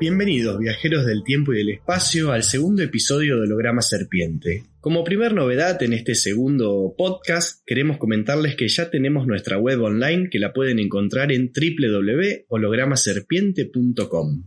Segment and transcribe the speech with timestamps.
[0.00, 4.62] Bienvenidos, viajeros del tiempo y del espacio, al segundo episodio de Holograma Serpiente.
[4.80, 10.28] Como primer novedad en este segundo podcast, queremos comentarles que ya tenemos nuestra web online
[10.30, 14.44] que la pueden encontrar en www.hologramaserpiente.com.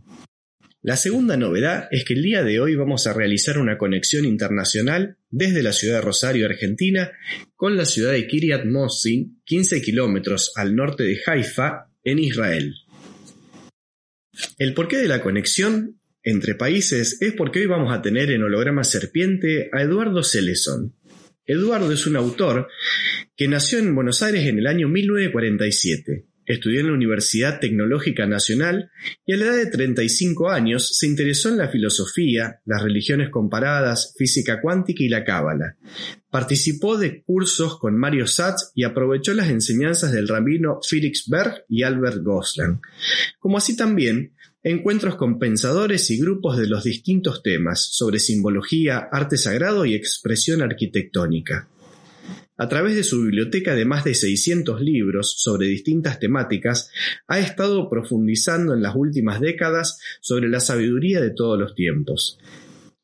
[0.80, 5.18] La segunda novedad es que el día de hoy vamos a realizar una conexión internacional
[5.28, 7.12] desde la ciudad de Rosario, Argentina,
[7.56, 12.74] con la ciudad de Kiryat Mosin, 15 kilómetros al norte de Haifa, en Israel.
[14.58, 18.84] El porqué de la conexión entre países es porque hoy vamos a tener en holograma
[18.84, 20.94] serpiente a Eduardo Celeson.
[21.44, 22.68] Eduardo es un autor
[23.36, 26.26] que nació en Buenos Aires en el año 1947.
[26.46, 28.90] Estudió en la Universidad Tecnológica Nacional
[29.24, 34.14] y a la edad de 35 años se interesó en la filosofía, las religiones comparadas,
[34.16, 35.76] física cuántica y la cábala.
[36.30, 41.82] Participó de cursos con Mario Satz y aprovechó las enseñanzas del rabino Felix Berg y
[41.82, 42.80] Albert Goslan,
[43.38, 44.32] como así también
[44.64, 50.62] encuentros con pensadores y grupos de los distintos temas sobre simbología, arte sagrado y expresión
[50.62, 51.68] arquitectónica.
[52.58, 56.90] A través de su biblioteca de más de 600 libros sobre distintas temáticas,
[57.26, 62.38] ha estado profundizando en las últimas décadas sobre la sabiduría de todos los tiempos.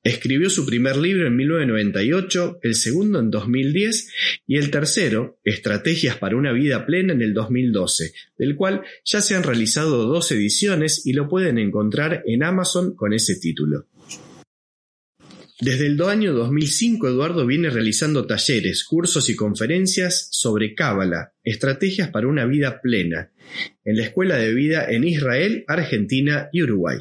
[0.05, 4.13] Escribió su primer libro en 1998, el segundo en 2010
[4.47, 9.35] y el tercero, Estrategias para una vida plena, en el 2012, del cual ya se
[9.35, 13.87] han realizado dos ediciones y lo pueden encontrar en Amazon con ese título.
[15.61, 22.29] Desde el año 2005 Eduardo viene realizando talleres, cursos y conferencias sobre Cábala, estrategias para
[22.29, 23.33] una vida plena,
[23.85, 26.99] en la Escuela de Vida en Israel, Argentina y Uruguay.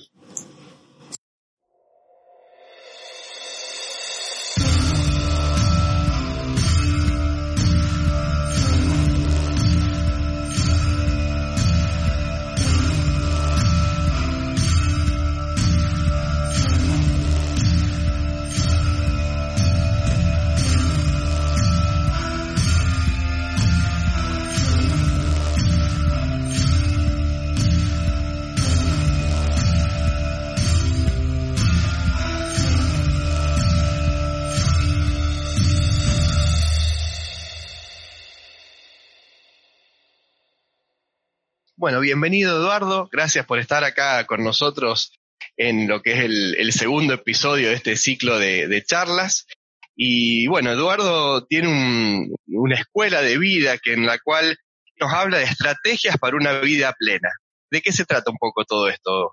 [42.07, 45.11] Bienvenido Eduardo, gracias por estar acá con nosotros
[45.57, 49.45] en lo que es el, segundo episodio de este ciclo de, charlas.
[49.93, 54.55] Y bueno, Eduardo tiene una escuela de vida que en la cual
[54.97, 57.27] nos habla de estrategias para una vida plena.
[57.69, 59.31] ¿De qué se trata un poco todo esto?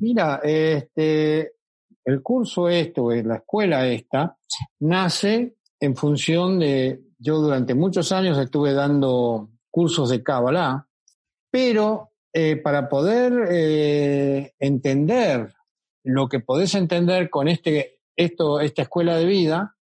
[0.00, 1.52] Mira, este,
[2.04, 4.36] el curso este, o la escuela esta,
[4.80, 10.88] nace en función de, yo durante muchos años estuve dando cursos de Kabbalah,
[11.52, 15.52] pero eh, para poder eh, entender
[16.02, 19.76] lo que podés entender con este, esto, esta escuela de vida,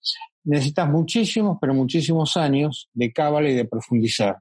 [0.45, 4.39] necesitas muchísimos, pero muchísimos años de cábala y de profundizar.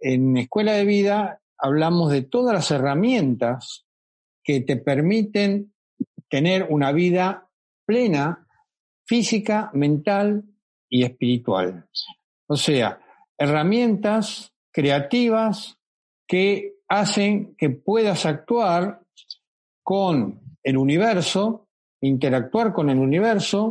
[0.00, 3.86] En escuela de vida hablamos de todas las herramientas
[4.42, 5.72] que te permiten
[6.28, 7.48] tener una vida
[7.84, 8.48] plena,
[9.04, 10.42] física, mental
[10.88, 11.88] y espiritual.
[12.48, 13.00] O sea,
[13.38, 15.78] herramientas creativas
[16.26, 19.00] que hacen que puedas actuar
[19.82, 21.68] con el universo,
[22.00, 23.70] interactuar con el universo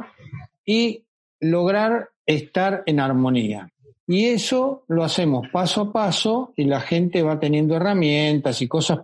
[0.65, 1.03] y
[1.39, 3.69] lograr estar en armonía.
[4.07, 8.99] Y eso lo hacemos paso a paso y la gente va teniendo herramientas y cosas,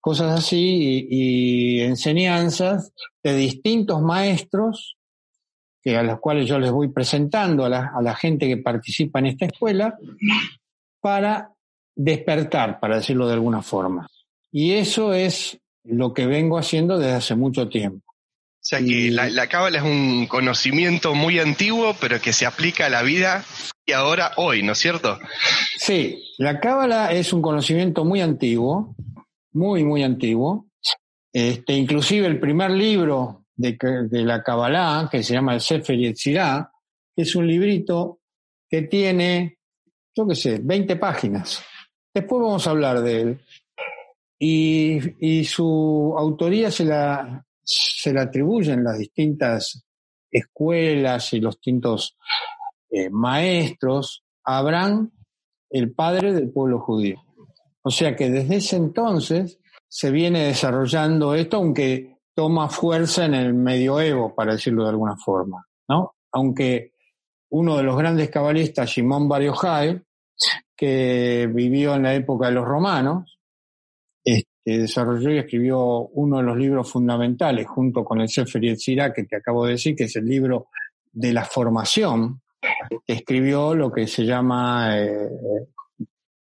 [0.00, 2.92] cosas así y, enseñanzas
[3.22, 4.96] de distintos maestros
[5.82, 9.18] que a los cuales yo les voy presentando a la, a la gente que participa
[9.18, 9.98] en esta escuela
[11.00, 11.53] para
[11.96, 14.08] despertar, para decirlo de alguna forma.
[14.50, 18.04] Y eso es lo que vengo haciendo desde hace mucho tiempo.
[18.08, 22.86] O sea que la, la cábala es un conocimiento muy antiguo, pero que se aplica
[22.86, 23.44] a la vida
[23.84, 25.18] y ahora hoy, ¿no es cierto?
[25.76, 28.96] Sí, la cábala es un conocimiento muy antiguo,
[29.52, 30.66] muy, muy antiguo.
[31.30, 33.76] Este, inclusive el primer libro de,
[34.08, 36.70] de la Kabbalah, que se llama el Sefer Yetzirah,
[37.16, 38.20] es un librito
[38.70, 39.58] que tiene,
[40.16, 41.62] yo qué sé, 20 páginas.
[42.14, 43.40] Después vamos a hablar de él.
[44.38, 49.84] Y, su autoría se la, se le atribuyen las distintas
[50.30, 52.16] escuelas y los distintos
[52.90, 55.10] eh, maestros a Abraham,
[55.70, 57.22] el padre del pueblo judío.
[57.82, 59.58] O sea que desde ese entonces
[59.88, 65.66] se viene desarrollando esto, aunque toma fuerza en el medioevo, para decirlo de alguna forma,
[65.88, 66.14] ¿no?
[66.32, 66.92] Aunque
[67.50, 69.42] uno de los grandes cabalistas, Simón Bar
[70.76, 73.38] que vivió en la época de los romanos,
[74.64, 75.78] que desarrolló y escribió
[76.14, 79.94] uno de los libros fundamentales junto con el Sefer Yetzirah que te acabo de decir,
[79.94, 80.68] que es el libro
[81.12, 82.40] de la formación,
[83.06, 85.28] escribió lo que se llama eh,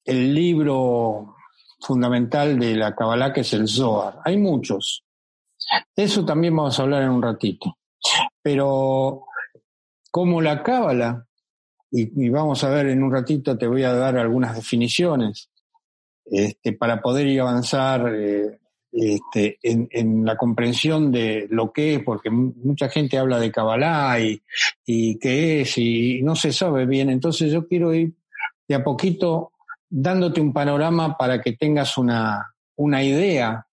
[0.05, 1.35] el libro
[1.81, 4.21] fundamental de la Kabbalah, que es el Zohar.
[4.25, 5.05] Hay muchos.
[5.97, 7.77] Eso también vamos a hablar en un ratito.
[8.41, 9.25] Pero
[10.13, 11.27] como la Kabbalah,
[11.95, 15.51] y, vamos a ver en un ratito, te voy a dar algunas definiciones,
[16.25, 18.59] este, para poder ir avanzar eh,
[18.91, 25.19] este, en, la comprensión de lo que es, porque mucha gente habla de Kabbalah y,
[25.19, 27.11] qué es, y no se sabe bien.
[27.11, 28.15] Entonces yo quiero ir
[28.67, 29.53] de a poquito
[29.91, 33.67] dándote un panorama para que tengas una, una idea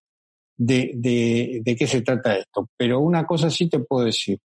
[0.58, 2.68] de, de, de qué se trata esto.
[2.76, 4.38] Pero una cosa sí te puedo decir,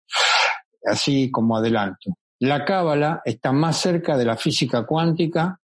[0.85, 2.15] así como adelanto.
[2.39, 5.59] La Cábala está más cerca de la física cuántica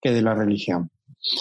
[0.00, 0.90] que de la religión.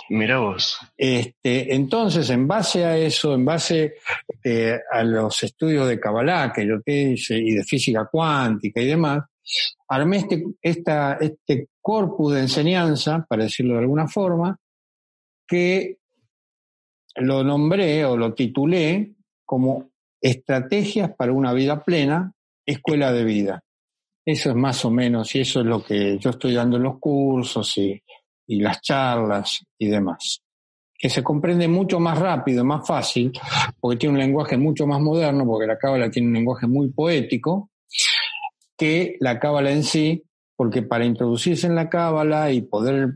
[0.10, 0.78] Mira vos.
[0.96, 3.96] Este, entonces, en base a eso, en base
[4.28, 8.88] este, a los estudios de Kabbalah que yo te hice y de física cuántica y
[8.88, 9.24] demás,
[9.88, 14.58] armé este, esta, este corpus de enseñanza, para decirlo de alguna forma,
[15.48, 15.98] que
[17.16, 19.14] lo nombré o lo titulé
[19.46, 22.34] como Estrategias para una vida plena,
[22.66, 23.64] Escuela de Vida.
[24.28, 27.00] Eso es más o menos, y eso es lo que yo estoy dando en los
[27.00, 28.04] cursos y,
[28.46, 30.42] y las charlas y demás,
[30.98, 33.32] que se comprende mucho más rápido, más fácil,
[33.80, 37.72] porque tiene un lenguaje mucho más moderno, porque la cábala tiene un lenguaje muy poético,
[38.78, 40.22] que la cábala en sí,
[40.58, 43.14] porque para introducirse en la cábala y poder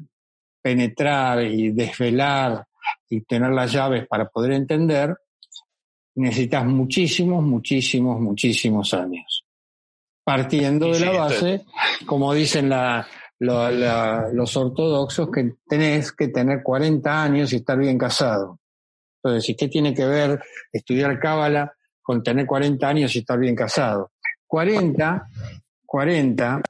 [0.61, 2.67] penetrar y desvelar
[3.09, 5.13] y tener las llaves para poder entender,
[6.15, 9.40] necesitas muchísimos, muchísimos, muchísimos años.
[10.23, 11.65] Partiendo de la base,
[12.06, 13.07] como dicen la,
[13.39, 18.59] los ortodoxos que tenés que tener 40 años y estar bien casado.
[19.23, 20.41] Entonces, ¿y qué tiene que ver
[20.71, 24.12] estudiar Cábala con tener 40 años y estar bien casado?
[24.47, 25.27] 40,
[25.85, 26.62] 40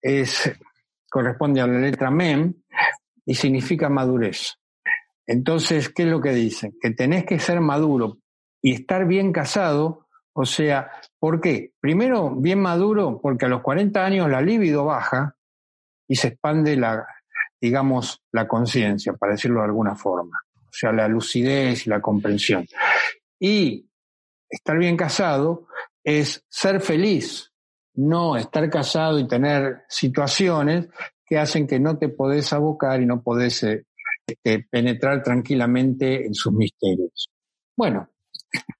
[0.00, 0.52] es,
[1.10, 2.54] corresponde a la letra Mem
[3.24, 4.56] y significa madurez.
[5.26, 6.74] Entonces, ¿qué es lo que dicen?
[6.80, 8.18] Que tenés que ser maduro
[8.60, 10.01] y estar bien casado,
[10.34, 11.72] o sea, ¿por qué?
[11.80, 15.36] Primero, bien maduro, porque a los 40 años la libido baja,
[16.08, 17.06] y se expande la,
[17.60, 20.38] digamos, la conciencia, para decirlo de alguna forma.
[20.56, 22.66] O sea, la lucidez y la comprensión.
[23.40, 23.88] Y
[24.48, 25.68] estar bien casado
[26.04, 27.52] es ser feliz,
[27.94, 30.88] no estar casado y tener situaciones
[31.24, 36.52] que hacen que no te podés abocar y no podés este, penetrar tranquilamente en sus
[36.52, 37.30] misterios.
[37.74, 38.10] Bueno,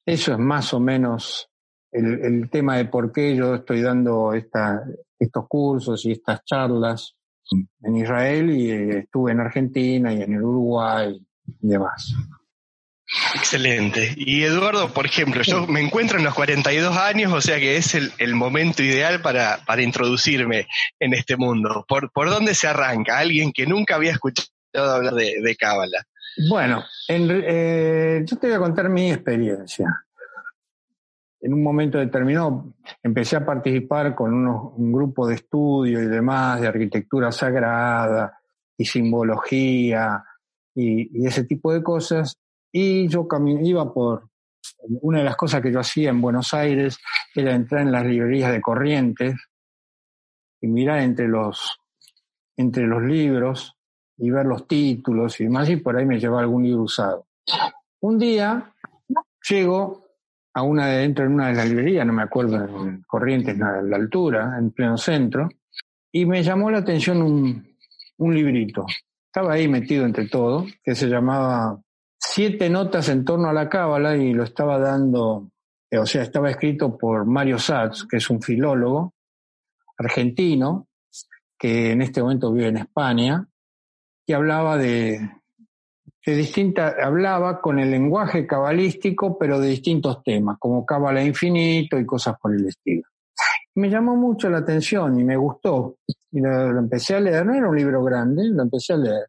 [0.06, 1.48] eso es más o menos
[1.92, 4.82] el, el tema de por qué yo estoy dando esta,
[5.18, 7.14] estos cursos y estas charlas
[7.82, 11.20] en Israel y eh, estuve en Argentina y en el Uruguay
[11.60, 12.14] y demás.
[13.34, 14.14] Excelente.
[14.16, 17.94] Y Eduardo, por ejemplo, yo me encuentro en los 42 años, o sea que es
[17.94, 20.66] el, momento ideal para, para, introducirme
[20.98, 21.84] en este mundo.
[21.86, 23.18] ¿Por, ¿Por dónde se arranca?
[23.18, 26.06] Alguien que nunca había escuchado hablar de Cábala.
[26.48, 30.04] Bueno, eh, yo te voy a contar mi experiencia
[31.42, 32.72] en un momento determinado
[33.02, 38.38] empecé a participar con un grupo de estudio y demás de arquitectura sagrada
[38.76, 40.24] y simbología
[40.74, 42.36] y, ese tipo de cosas.
[42.70, 43.26] Y yo
[43.60, 44.28] iba por,
[45.00, 46.98] una de las cosas que yo hacía en Buenos Aires
[47.34, 49.34] era entrar en las librerías de Corrientes
[50.60, 51.76] y mirar entre los,
[52.56, 53.74] entre los libros
[54.18, 57.26] y ver los títulos y demás, y por ahí me llevaba algún libro usado.
[58.00, 58.72] Un día
[59.48, 60.02] llego
[60.54, 63.82] a una de dentro en una de las librerías, no me acuerdo, en Corrientes, a
[63.82, 65.48] la altura, en pleno centro,
[66.12, 67.66] y me llamó la atención un,
[68.18, 68.86] un librito.
[69.26, 71.80] estaba ahí metido entre todo, que se llamaba
[72.18, 75.50] Siete Notas en torno a la Cábala y lo estaba dando,
[75.90, 79.14] eh, o sea, estaba escrito por Mario Satz, que es un filólogo
[79.96, 80.86] argentino,
[81.58, 83.46] que en este momento vive en España,
[84.34, 85.20] hablaba de,
[86.24, 92.06] de distinta, hablaba con el lenguaje cabalístico, pero de distintos temas, como cábala infinito y
[92.06, 93.02] cosas por el estilo.
[93.74, 95.96] Me llamó mucho la atención y me gustó.
[96.30, 99.26] Y lo, empecé a leer, no era un libro grande, lo empecé a leer.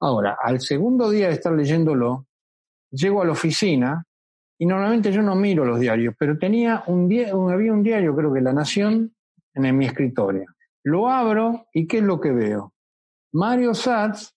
[0.00, 2.26] Ahora, al segundo día de estar leyéndolo,
[2.90, 4.04] llego a la oficina
[4.58, 8.32] y normalmente yo no miro los diarios, pero tenía un día, había un diario, creo
[8.32, 9.14] que La Nación,
[9.54, 10.46] en mi escritorio.
[10.84, 12.72] Lo abro y ¿qué es lo que veo?
[13.32, 14.32] Mario Satz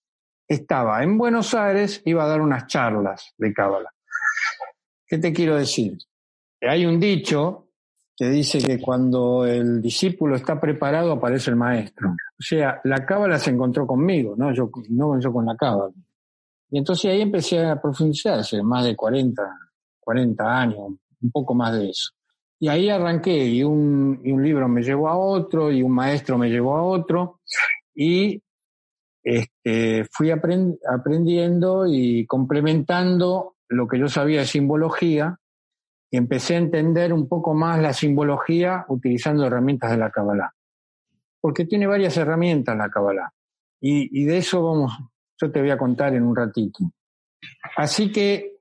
[0.48, 3.90] estaba en Buenos Aires, iba a dar unas charlas de Cábala.
[5.08, 5.98] ¿Qué te quiero decir?
[6.62, 7.68] Hay un dicho
[8.16, 12.10] que dice que cuando el discípulo está preparado aparece el maestro.
[12.10, 15.94] O sea, la cábala se encontró conmigo, no yo, no yo con la cábala.
[16.70, 19.42] Y entonces ahí empecé a profundizarse, más de 40,
[20.00, 20.78] 40 años,
[21.22, 22.12] un poco más de eso.
[22.60, 26.50] Y ahí arranqué, un, y un libro me llevó a otro, y un maestro me
[26.50, 27.40] llevó a otro,
[27.96, 28.42] y
[29.24, 35.40] este, fui aprendiendo y complementando lo que yo sabía de simbología
[36.12, 40.54] y empecé a entender un poco más la simbología utilizando herramientas de la Kabbalah.
[41.42, 43.34] Porque tiene varias herramientas la Kabbalah.
[43.82, 44.94] Y, de eso vamos,
[45.42, 46.92] yo te voy a contar en un ratito.
[47.76, 48.60] Así que,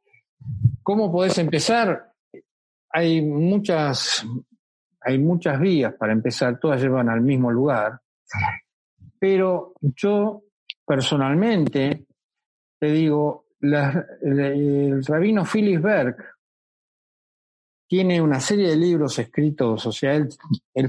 [0.82, 2.12] ¿cómo podés empezar?
[2.90, 4.26] Hay muchas,
[5.00, 8.00] hay muchas vías para empezar, todas llevan al mismo lugar.
[9.20, 10.42] Pero yo
[10.92, 12.04] personalmente,
[12.78, 16.16] te digo, el, rabino Phyllis Berg
[17.88, 20.28] tiene una serie de libros escritos, o sea, él,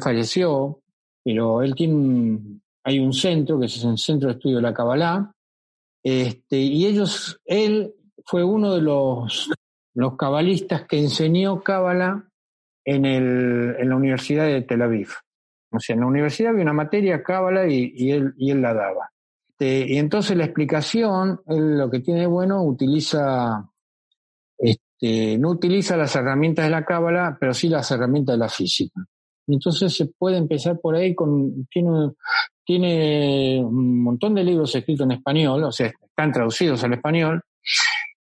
[0.01, 0.81] falleció,
[1.23, 5.31] pero él tiene hay un centro que es el Centro de Estudio de la Kabbalah,
[6.03, 7.93] este, y ellos, él
[8.25, 9.49] fue uno de los,
[9.93, 12.27] los cabalistas que enseñó Kabbalah
[12.83, 15.11] en, el, en la Universidad de Tel Aviv.
[15.71, 19.12] O sea, en la universidad había una materia Kabbalah y, él, y él la daba.
[19.63, 23.65] Este, y entonces la explicación, lo que tiene bueno, utiliza,
[24.57, 29.05] este, no utiliza las herramientas de la cábala, pero sí las herramientas de la física.
[29.47, 32.11] Entonces se puede empezar por ahí con, tiene,
[32.65, 37.41] tiene un montón de libros escritos en español, o sea, están traducidos al español,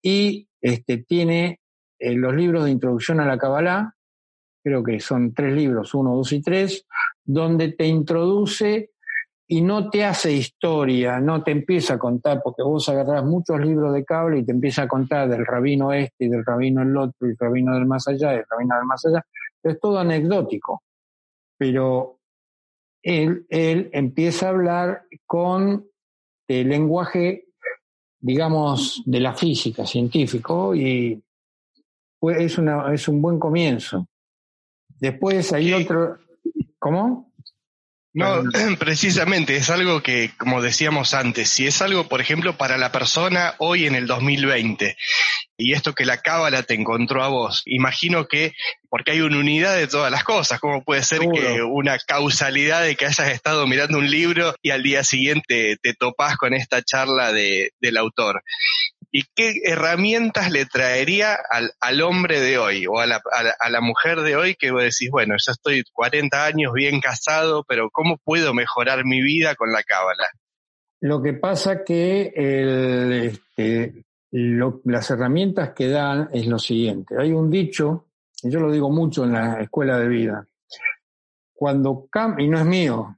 [0.01, 1.59] y este, tiene
[1.99, 3.93] eh, los libros de introducción a la Kabbalah,
[4.63, 6.85] creo que son tres libros, uno, dos y tres,
[7.23, 8.91] donde te introduce
[9.49, 13.93] y no te hace historia, no te empieza a contar, porque vos agarrás muchos libros
[13.93, 17.27] de cable y te empieza a contar del rabino este y del rabino el otro
[17.27, 19.25] y el rabino del más allá y el rabino del más allá,
[19.63, 20.83] es todo anecdótico.
[21.57, 22.19] Pero
[23.01, 25.87] él, él empieza a hablar con
[26.49, 27.45] el lenguaje,
[28.19, 31.23] digamos, de la física, científico, y
[32.21, 34.07] es, una, es un buen comienzo.
[34.99, 36.17] Después hay otro...
[36.79, 37.31] ¿Cómo?
[38.17, 38.41] No,
[38.79, 43.53] precisamente, es algo que, como decíamos antes, si es algo, por ejemplo, para la persona
[43.59, 44.97] hoy en el 2020,
[45.55, 48.55] y esto que la cábala te encontró a vos, imagino que,
[48.89, 52.95] porque hay una unidad de todas las cosas, ¿cómo puede ser que una causalidad de
[52.95, 57.31] que hayas estado mirando un libro y al día siguiente te topás con esta charla
[57.31, 58.41] de, del autor?
[59.19, 64.53] ¿Y qué herramientas le traería al, hombre de hoy o a la, mujer de hoy
[64.53, 69.19] que vos decís, bueno, yo estoy 40 años bien casado, pero ¿cómo puedo mejorar mi
[69.23, 70.27] vida con la cábala?
[70.99, 72.31] Lo que pasa que
[73.25, 77.15] este, las herramientas que dan es lo siguiente.
[77.19, 78.05] Hay un dicho,
[78.43, 80.47] y yo lo digo mucho en la escuela de vida,
[81.55, 82.07] cuando
[82.37, 83.17] y no es mío,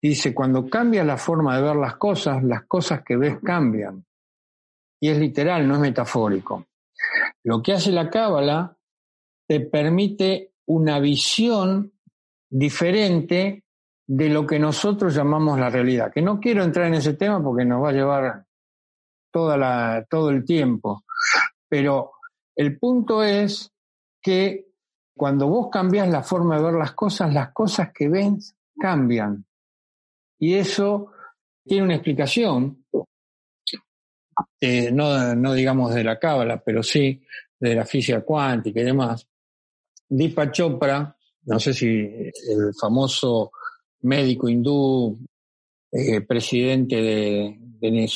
[0.00, 4.02] dice, cuando cambias la forma de ver las cosas, las cosas que ves cambian
[5.02, 6.68] y es literal, no es metafórico.
[7.42, 8.76] Lo que hace la cábala
[9.48, 11.92] te permite una visión
[12.48, 13.64] diferente
[14.06, 16.12] de lo que nosotros llamamos la realidad.
[16.12, 18.46] Que no quiero entrar en ese tema porque nos va a llevar
[19.32, 21.02] toda la, todo el tiempo.
[21.68, 22.12] Pero
[22.54, 23.72] el punto es
[24.22, 24.68] que
[25.16, 29.46] cuando vos cambias la forma de ver las cosas, las cosas que ves cambian.
[30.38, 31.10] Y eso
[31.64, 32.81] tiene una explicación
[34.60, 37.22] eh, no, no digamos de la cábala, pero sí
[37.58, 39.26] de la física cuántica y demás.
[40.08, 43.52] Deepak Chopra, no sé si el famoso
[44.02, 45.18] médico hindú,
[45.90, 48.08] eh, presidente de, de,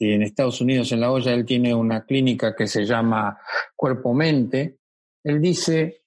[0.00, 3.38] en Estados Unidos, en La olla él tiene una clínica que se llama
[3.76, 4.78] Cuerpo-Mente.
[5.22, 6.04] Él dice,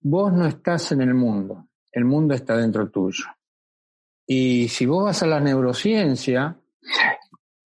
[0.00, 3.24] vos no estás en el mundo, el mundo está dentro tuyo.
[4.26, 6.56] Y si vos vas a la neurociencia,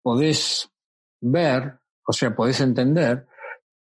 [0.07, 0.71] podés
[1.19, 3.27] ver, o sea, podés entender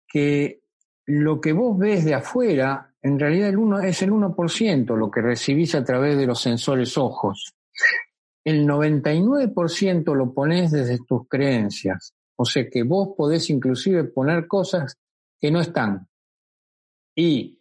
[0.09, 0.63] que
[1.05, 5.21] lo que vos ves de afuera, en realidad el uno, es el 1% lo que
[5.21, 7.53] recibís a través de los sensores ojos.
[8.43, 12.15] El 99% lo ponés desde tus creencias.
[12.37, 14.97] O sea que vos podés inclusive poner cosas
[15.39, 16.09] que no están
[17.15, 17.59] y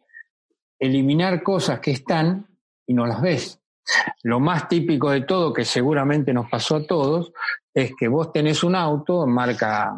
[0.79, 2.48] eliminar cosas que están
[2.88, 3.60] y no las ves.
[4.22, 7.34] Lo más típico de todo, que seguramente nos pasó a todos,
[7.74, 9.92] es que vos tenés un auto, marca,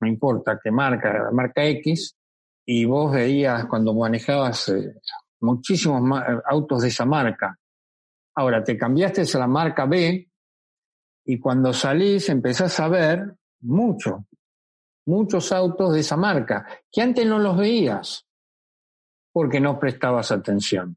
[0.00, 2.16] no importa qué marca, marca X,
[2.64, 4.94] y vos veías cuando manejabas eh,
[5.40, 7.58] muchísimos autos de esa marca.
[8.36, 10.30] Ahora te cambiaste a la marca B
[11.24, 14.26] y cuando salís empezás a ver mucho,
[15.06, 18.26] muchos autos de esa marca, que antes no los veías
[19.32, 20.96] porque no prestabas atención.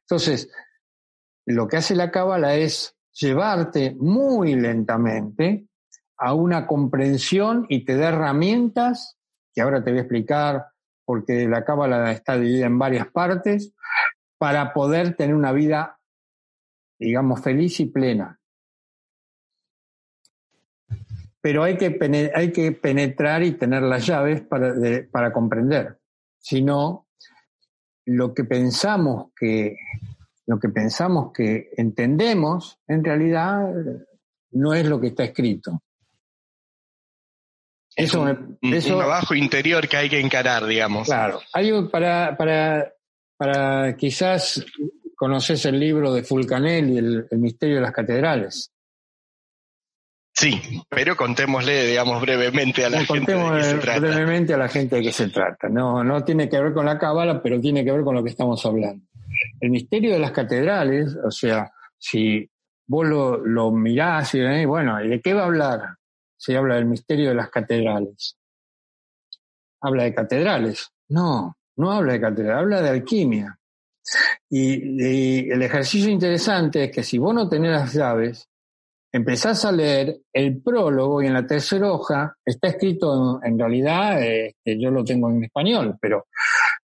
[0.00, 0.50] Entonces,
[1.46, 5.66] lo que hace la cábala es llevarte muy lentamente
[6.16, 9.18] a una comprensión y te da herramientas,
[9.54, 10.66] que ahora te voy a explicar
[11.04, 13.72] porque la cábala está dividida en varias partes,
[14.38, 15.98] para poder tener una vida,
[16.98, 18.38] digamos, feliz y plena.
[21.40, 24.74] Pero hay que, hay que penetrar y tener las llaves para,
[25.10, 25.98] para comprender.
[26.38, 27.08] Si no,
[28.04, 29.76] lo que pensamos que
[30.50, 33.72] lo que pensamos que entendemos, en realidad
[34.50, 35.80] no es lo que está escrito.
[37.94, 41.06] Eso, un, eso, trabajo interior que hay que encarar, digamos.
[41.06, 41.40] Claro.
[41.52, 42.92] Hay, para, para,
[43.36, 44.64] para quizás
[45.14, 48.72] conoces el libro de Fulcanel y el, misterio de las catedrales.
[50.32, 54.00] Sí, pero contémosle, digamos, brevemente a la gente de qué se trata.
[54.00, 55.68] brevemente a la gente de qué se trata.
[55.68, 58.30] No, no tiene que ver con la cábala, pero tiene que ver con lo que
[58.30, 59.09] estamos hablando.
[59.60, 62.48] El misterio de las catedrales, o sea, si
[62.86, 65.96] vos lo, lo mirás y bueno, ¿y de qué va a hablar?
[66.36, 68.36] Se habla del misterio de las catedrales.
[69.80, 70.90] ¿Habla de catedrales?
[71.08, 73.58] No, no habla de catedrales, habla de alquimia.
[74.48, 78.49] Y, y, el ejercicio interesante es que si vos no tenés las llaves,
[79.12, 84.80] empezás a leer el prólogo y en la tercera hoja está escrito, en, realidad, este,
[84.80, 86.26] yo lo tengo en español, pero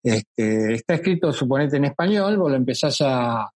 [0.02, 3.50] este, está escrito, suponete, en español, vos lo empezás a,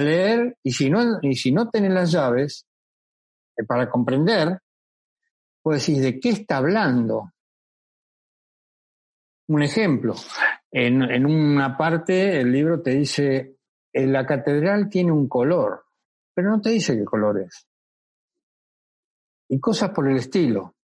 [0.00, 2.64] leer y si, no, y si no tenés las llaves
[3.58, 4.58] eh, para comprender,
[5.62, 7.30] vos decís, ¿de qué está hablando?
[9.48, 10.14] Un ejemplo,
[10.70, 13.56] en, en una parte el libro te dice,
[13.92, 15.84] la catedral tiene un color,
[16.34, 17.66] pero no te dice qué color es
[19.52, 20.76] y cosas por el estilo.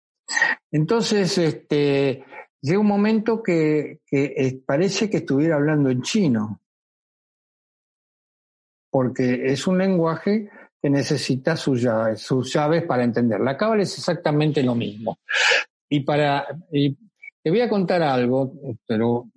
[0.70, 2.26] Entonces, este,
[2.62, 6.60] llega un momento que, que parece que estuviera hablando en chino,
[8.92, 10.50] porque es un lenguaje
[10.82, 13.40] que necesita sus llaves, sus llaves para entender.
[13.40, 15.18] La cábala es exactamente lo mismo.
[15.88, 16.94] Y para, y
[17.42, 18.52] te voy a contar algo,
[18.86, 19.30] pero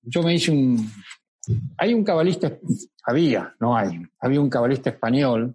[0.00, 0.90] yo me hice un,
[1.76, 2.56] hay un cabalista,
[3.04, 5.54] había, no hay, había un cabalista español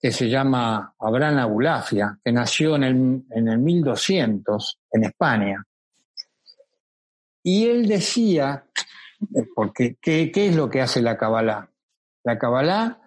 [0.00, 5.64] que se llama Abraham Abulafia, que nació en el, en el 1200 en España.
[7.42, 8.64] Y él decía,
[9.54, 11.68] porque, ¿qué, ¿qué es lo que hace la Kabbalah?
[12.24, 13.00] La Kabbalah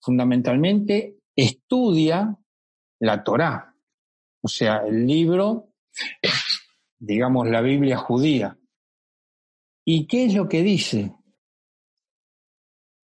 [0.00, 2.36] fundamentalmente estudia
[3.00, 3.74] la Torá,
[4.42, 5.74] o sea, el libro,
[6.98, 8.58] digamos, la Biblia judía.
[9.84, 11.12] ¿Y qué es lo que dice?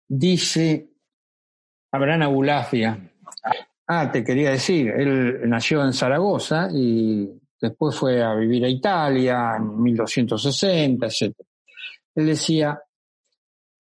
[0.09, 0.90] Dice
[1.90, 3.12] Abraham Abulafia,
[3.88, 9.55] Ah, te quería decir, él nació en Zaragoza y después fue a vivir a Italia
[9.57, 11.35] en 1260, etc.
[12.16, 12.81] Él decía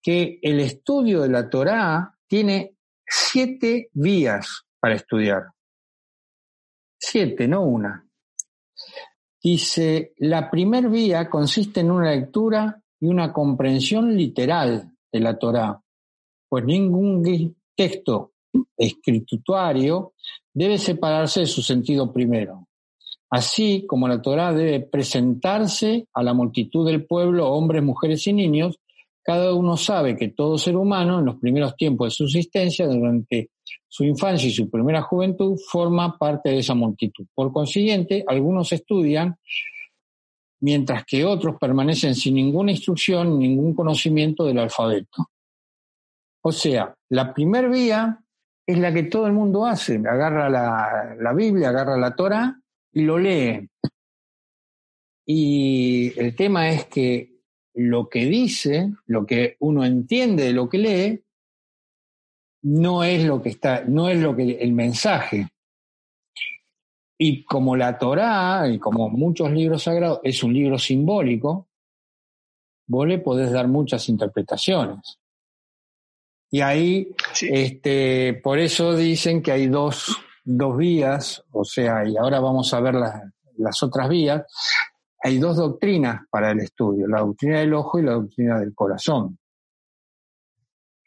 [0.00, 5.46] que el estudio de la Torá tiene siete vías para estudiar.
[6.96, 8.06] Siete, no una.
[9.42, 15.80] Dice, la primer vía consiste en una lectura y una comprensión literal de la Torá,
[16.48, 18.34] pues ningún texto
[18.76, 20.12] escrituario
[20.52, 22.66] debe separarse de su sentido primero.
[23.30, 28.78] Así como la Torá debe presentarse a la multitud del pueblo, hombres, mujeres y niños,
[29.22, 33.50] cada uno sabe que todo ser humano en los primeros tiempos de su existencia, durante
[33.88, 37.26] su infancia y su primera juventud, forma parte de esa multitud.
[37.34, 39.36] Por consiguiente, algunos estudian
[40.60, 45.30] mientras que otros permanecen sin ninguna instrucción, ningún conocimiento del alfabeto.
[46.42, 48.20] O sea, la primer vía
[48.66, 49.96] es la que todo el mundo hace.
[49.96, 52.60] Agarra la, Biblia, agarra la Torah
[52.92, 53.68] y lo lee.
[55.24, 57.36] Y el tema es que
[57.74, 61.24] lo que dice, lo que uno entiende de lo que lee,
[62.62, 65.48] no es lo que está, no es lo que el mensaje.
[67.18, 71.68] Y como la Torá y como muchos libros sagrados es un libro simbólico,
[72.88, 75.18] vos le podés dar muchas interpretaciones.
[76.56, 82.40] Y ahí, este, por eso dicen que hay dos, dos vías, o sea, y ahora
[82.40, 82.94] vamos a ver
[83.58, 84.42] las otras vías,
[85.22, 89.38] hay dos doctrinas para el estudio, la doctrina del ojo y la doctrina del corazón.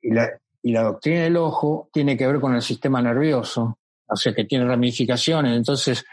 [0.04, 0.30] Y la,
[0.62, 4.44] y la doctrina del ojo tiene que ver con el sistema nervioso, o sea que
[4.44, 6.06] tiene ramificaciones, entonces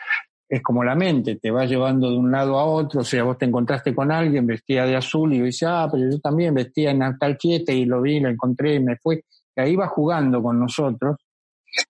[0.49, 3.37] es como la mente, te va llevando de un lado a otro, o sea, vos
[3.37, 7.19] te encontraste con alguien vestida de azul y dices, ah, pero yo también vestía en
[7.19, 9.17] tal fiesta y lo vi, lo encontré y me fui,
[9.57, 11.17] y ahí va jugando con nosotros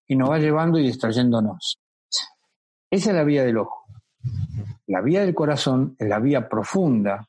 [0.06, 1.78] y nos va llevando y distrayéndonos.
[2.90, 3.84] Esa es la vía del ojo.
[4.86, 7.28] La vía del corazón es la vía profunda,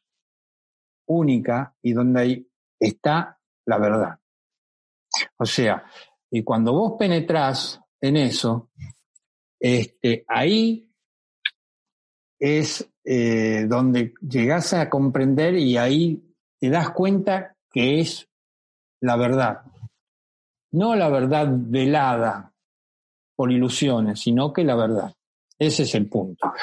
[1.07, 2.47] única y donde ahí
[2.79, 4.19] está la verdad.
[5.37, 5.83] O sea,
[6.29, 8.69] y cuando vos penetrás en eso,
[9.59, 10.86] este, ahí
[12.39, 16.23] es eh, donde llegás a comprender y ahí
[16.59, 18.27] te das cuenta que es
[19.01, 19.61] la verdad.
[20.71, 22.53] No la verdad velada
[23.35, 25.13] por ilusiones, sino que la verdad.
[25.59, 26.53] Ese es el punto.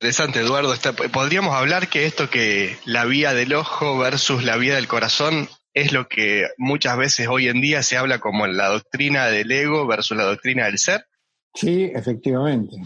[0.00, 0.74] Interesante, Eduardo.
[1.12, 5.92] Podríamos hablar que esto que la vía del ojo versus la vía del corazón es
[5.92, 10.16] lo que muchas veces hoy en día se habla como la doctrina del ego versus
[10.16, 11.06] la doctrina del ser.
[11.54, 12.76] Sí, efectivamente.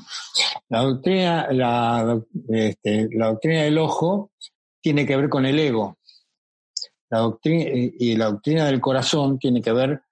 [0.69, 1.49] La doctrina,
[2.49, 4.33] este, la doctrina del ojo
[4.81, 5.97] tiene que ver con el ego.
[7.11, 10.03] La doctrina, y la doctrina del corazón tiene que ver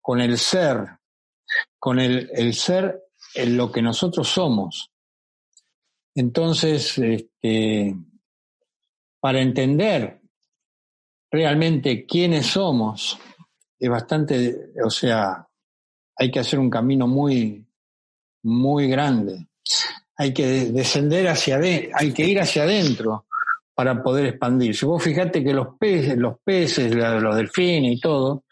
[0.00, 0.86] con el ser,
[1.78, 3.02] con el, el ser
[3.34, 4.90] en lo que nosotros somos.
[6.14, 7.94] Entonces, este,
[9.20, 10.22] para entender
[11.30, 13.18] realmente quiénes somos
[13.78, 15.46] es bastante, o sea,
[16.16, 17.67] hay que hacer un camino muy,
[18.42, 19.48] muy grande.
[20.16, 23.26] Hay que descender hacia adentro, hay que ir hacia adentro
[23.74, 24.86] para poder expandirse.
[24.86, 28.44] Vos fijate que los peces, los peces, los delfines y todo,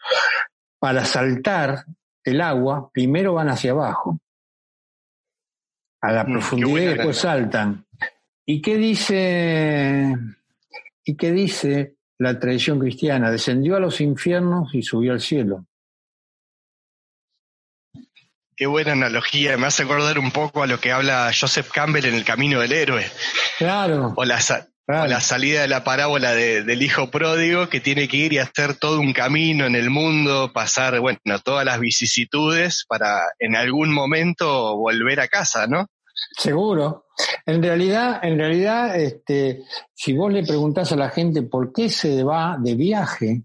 [0.79, 1.83] para saltar
[2.23, 4.19] el agua, primero van hacia abajo,
[6.01, 7.85] a la mm, profundidad y después saltan.
[8.45, 10.15] ¿Y qué dice,
[11.03, 15.65] y qué dice la tradición cristiana, descendió a los infiernos y subió al cielo.
[18.57, 22.15] Qué buena analogía, me hace acordar un poco a lo que habla Joseph Campbell en
[22.15, 23.05] El Camino del Héroe.
[23.59, 24.13] Claro.
[24.15, 24.39] O la,
[24.87, 28.99] la salida de la parábola del hijo pródigo que tiene que ir y hacer todo
[28.99, 35.19] un camino en el mundo, pasar, bueno, todas las vicisitudes para en algún momento volver
[35.19, 35.85] a casa, ¿no?
[36.35, 37.05] Seguro.
[37.45, 42.23] En realidad, en realidad, este, si vos le preguntás a la gente por qué se
[42.23, 43.43] va de viaje,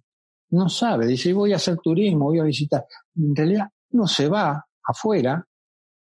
[0.48, 1.06] no sabe.
[1.06, 2.86] Dice, voy a hacer turismo, voy a visitar.
[3.14, 5.46] En realidad, no se va afuera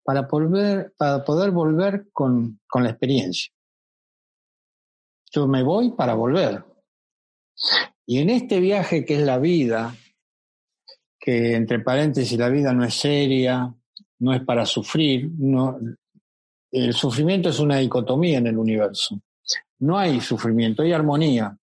[0.04, 3.52] para, volver, para poder volver con, con la experiencia.
[5.32, 6.64] Yo me voy para volver.
[8.06, 9.96] Y en este viaje que es la vida,
[11.20, 13.74] que entre paréntesis la vida no es seria,
[14.20, 15.78] no es para sufrir, no,
[16.74, 19.22] el sufrimiento es una dicotomía en el universo.
[19.80, 21.56] No hay sufrimiento, hay armonía.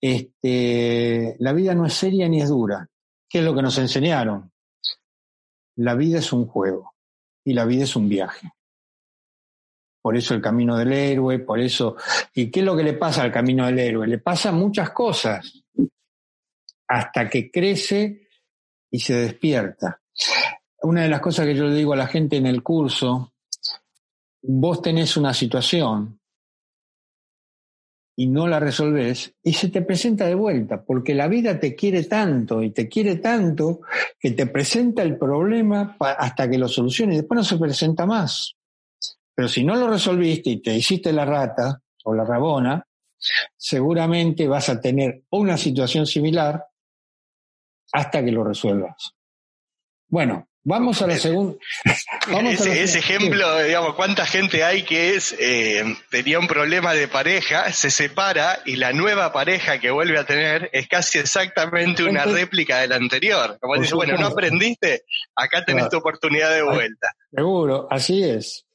[0.00, 2.88] Este, la vida no es seria ni es dura.
[3.28, 4.50] ¿Qué es lo que nos enseñaron?
[5.78, 6.94] La vida es un juego
[7.44, 8.52] y la vida es un viaje.
[10.02, 11.96] Por eso el camino del héroe, por eso...
[12.34, 14.06] ¿Y qué es lo que le pasa al camino del héroe?
[14.06, 15.64] Le pasa muchas cosas
[16.88, 18.28] hasta que crece
[18.90, 20.00] y se despierta.
[20.82, 23.34] Una de las cosas que yo le digo a la gente en el curso
[24.42, 26.20] vos tenés una situación
[28.18, 32.02] y no la resolvés y se te presenta de vuelta, porque la vida te quiere
[32.02, 33.82] tanto y te quiere tanto
[34.18, 38.56] que te presenta el problema hasta que lo soluciones y después no se presenta más.
[39.36, 42.84] Pero si no lo resolviste y te hiciste la rata o la rabona,
[43.56, 46.64] seguramente vas a tener una situación similar
[47.92, 49.14] hasta que lo resuelvas.
[50.08, 51.56] Bueno, Vamos a la segunda.
[52.50, 57.90] ese, ejemplo, digamos, cuánta gente hay que es eh, tenía un problema de pareja, se
[57.90, 62.88] separa y la nueva pareja que vuelve a tener es casi exactamente una réplica de
[62.88, 63.56] la anterior.
[63.60, 67.12] Como dice, bueno, no aprendiste, acá tenés tu oportunidad de vuelta.
[67.30, 68.66] Seguro, así es.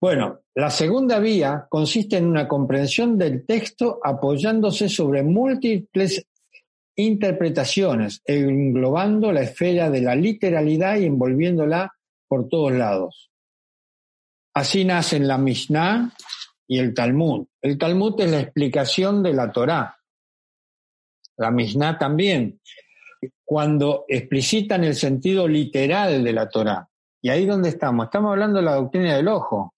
[0.00, 6.26] Bueno, la segunda vía consiste en una comprensión del texto apoyándose sobre múltiples
[6.96, 11.92] interpretaciones, englobando la esfera de la literalidad y envolviéndola
[12.28, 13.30] por todos lados.
[14.54, 16.14] Así nacen la Mishnah
[16.68, 17.46] y el Talmud.
[17.60, 19.98] El Talmud es la explicación de la Torá.
[21.36, 22.60] La Mishnah también.
[23.44, 26.88] cuando explicitan el sentido literal de la Torah.
[27.22, 29.74] Y ahí donde estamos, estamos hablando de la doctrina del ojo,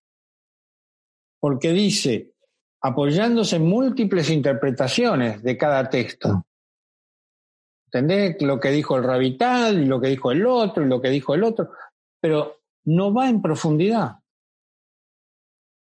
[1.40, 2.33] porque dice,
[2.81, 6.45] apoyándose en múltiples interpretaciones de cada texto.
[7.98, 8.42] ¿Entendés?
[8.42, 11.35] Lo que dijo el Rabital, y lo que dijo el otro, y lo que dijo
[11.35, 11.70] el otro,
[12.20, 14.16] pero no va en profundidad.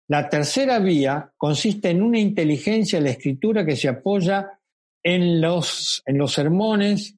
[0.08, 4.60] La tercera vía consiste en una inteligencia de la escritura que se apoya
[5.04, 7.16] en los, en los sermones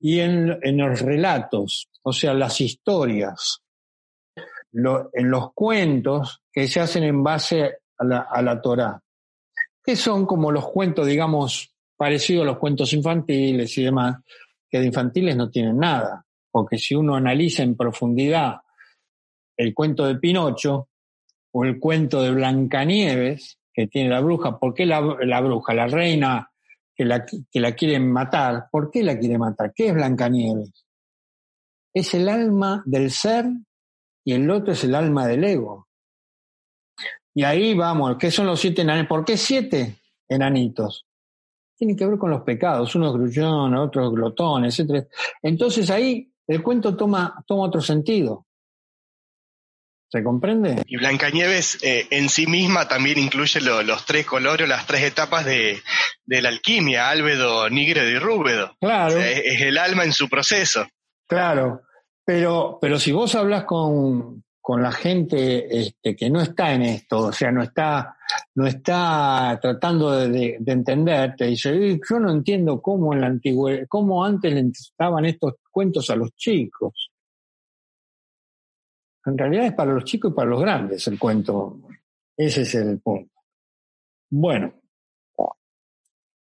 [0.00, 3.62] y en, en los relatos, o sea, las historias,
[4.72, 9.00] en los cuentos que se hacen en base a la, a la Torah,
[9.84, 11.71] que son como los cuentos, digamos,
[12.02, 14.16] parecidos a los cuentos infantiles y demás,
[14.68, 18.56] que de infantiles no tienen nada, porque si uno analiza en profundidad
[19.56, 20.88] el cuento de Pinocho,
[21.52, 26.50] o el cuento de Blancanieves, que tiene la bruja, ¿por qué la, bruja, la reina
[26.92, 28.66] que la, que la quieren matar?
[28.68, 29.72] ¿Por qué la quiere matar?
[29.72, 30.84] ¿Qué es Blancanieves?
[31.94, 33.46] Es el alma del ser
[34.24, 35.86] y el otro es el alma del ego.
[37.32, 39.08] Y ahí vamos, ¿qué son los siete enanitos?
[39.08, 41.06] ¿Por qué siete enanitos?
[41.82, 45.04] Tiene que ver con los pecados, uno es grullón, otro es glotón, etc.
[45.42, 48.46] Entonces ahí el cuento toma, toma otro sentido.
[50.08, 50.84] ¿Se comprende?
[50.86, 55.82] Y Blancanieves eh, en sí misma también incluye los tres colores, las tres etapas de,
[56.24, 58.76] la alquimia, álbedo, nígredo y rúbedo.
[58.80, 59.18] Claro.
[59.18, 60.86] es, el alma en su proceso.
[61.26, 61.82] Claro,
[62.24, 64.44] pero, pero si vos hablas con,
[64.80, 68.16] la gente este, que no está en esto, o sea, no está,
[68.54, 74.24] no está tratando de, entender, te dice, yo no entiendo cómo en la antigüedad, cómo
[74.24, 77.10] antes le estaban estos cuentos a los chicos.
[79.24, 81.78] En realidad es para los chicos y para los grandes el cuento.
[82.36, 83.32] Ese es el punto.
[84.30, 84.72] Bueno,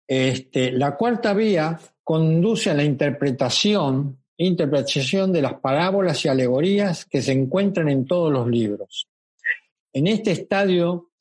[0.07, 7.21] este, la cuarta vía conduce a la interpretación, interpretación de las parábolas y alegorías que
[7.21, 9.07] se encuentran en todos los libros.
[9.91, 11.11] En este estadio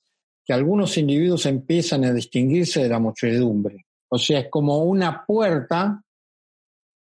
[0.44, 3.86] que algunos individuos empiezan a distinguirse de la muchedumbre.
[4.08, 6.02] O sea, es como una puerta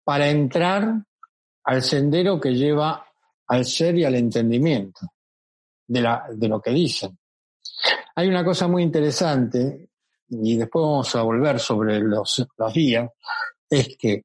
[0.04, 1.02] para entrar
[1.64, 3.06] al sendero que lleva
[3.46, 5.08] al ser y al entendimiento
[5.86, 7.18] de, lo que dicen.
[8.14, 9.88] Hay una cosa muy interesante,
[10.28, 13.10] y después vamos a volver sobre los, los días,
[13.68, 14.24] es que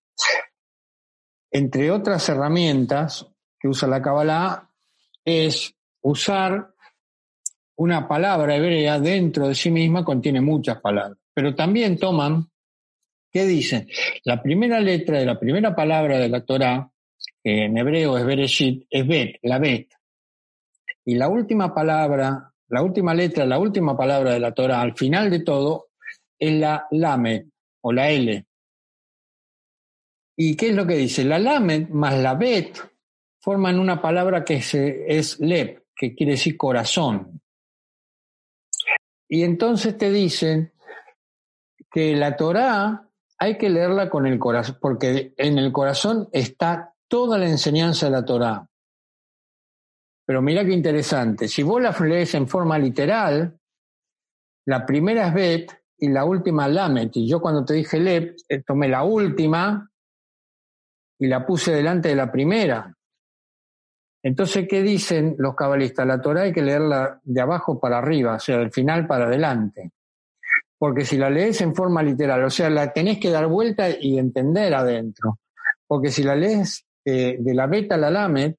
[1.52, 3.28] entre otras herramientas
[3.60, 4.70] que usa la Kabbalah
[5.26, 6.74] es usar
[7.76, 12.50] una palabra hebrea dentro de sí misma, contiene muchas palabras, pero también toman,
[13.32, 13.88] ¿qué dicen?
[14.24, 16.90] La primera letra de la primera palabra de la Torah
[17.44, 19.90] que en hebreo es Bereshit, es Bet, la Bet.
[21.06, 25.30] Y la última palabra, la última letra, la última palabra de la Torah, al final
[25.30, 25.88] de todo,
[26.38, 27.46] es la Lamed
[27.82, 28.46] o la L.
[30.42, 31.26] ¿Y qué es lo que dice?
[31.26, 32.80] La Lamed más la Bet
[33.42, 37.42] forman una palabra que es, es Lep, que quiere decir corazón.
[39.28, 40.72] Y entonces te dicen
[41.92, 43.06] que la Torah
[43.38, 48.12] hay que leerla con el corazón, porque en el corazón está toda la enseñanza de
[48.14, 48.66] la Torá.
[50.26, 53.60] Pero mira qué interesante, si vos la lees en forma literal,
[54.66, 57.12] la primera es Bet y la última Lamet.
[57.18, 59.89] Y yo cuando te dije Lep, eh, tomé la última
[61.20, 62.96] y la puse delante de la primera.
[64.24, 66.08] Entonces, ¿qué dicen los cabalistas?
[66.08, 69.92] La Torah hay que leerla de abajo para arriba, o sea, del final para adelante.
[70.78, 74.18] Porque si la lees en forma literal, o sea, la tenés que dar vuelta y
[74.18, 75.40] entender adentro.
[75.86, 78.56] Porque si la lees de la beta a la lamed,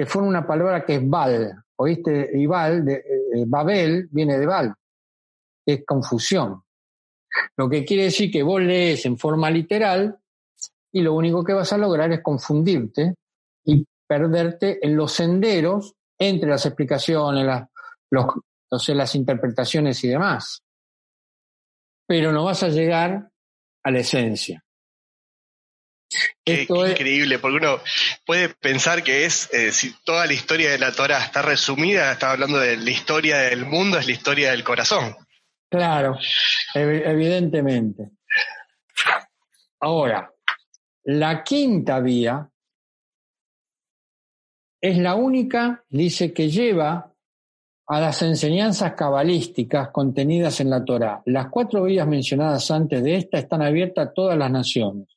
[0.00, 1.62] que fue una palabra que es Bal.
[1.76, 2.30] ¿Oíste?
[2.34, 4.74] Y Bal, de, eh, Babel, viene de Bal.
[5.66, 6.62] Es confusión.
[7.56, 10.18] Lo que quiere decir que vos lees en forma literal
[10.92, 13.14] y lo único que vas a lograr es confundirte
[13.64, 17.68] y perderte en los senderos entre las explicaciones, las,
[18.10, 20.62] los, las interpretaciones y demás.
[22.06, 23.30] Pero no vas a llegar
[23.82, 24.62] a la esencia.
[26.44, 27.80] Qué, increíble, porque uno
[28.26, 32.32] puede pensar que es, eh, si toda la historia de la Torah está resumida, está
[32.32, 35.14] hablando de la historia del mundo, es la historia del corazón.
[35.70, 36.18] Claro,
[36.74, 38.10] evidentemente.
[39.78, 40.32] Ahora,
[41.04, 42.50] la quinta vía
[44.80, 47.14] es la única, dice, que lleva
[47.86, 51.22] a las enseñanzas cabalísticas contenidas en la Torah.
[51.26, 55.08] Las cuatro vías mencionadas antes de esta están abiertas a todas las naciones.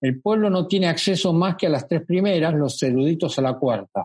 [0.00, 3.54] El pueblo no tiene acceso más que a las tres primeras, los eruditos a la
[3.54, 4.04] cuarta.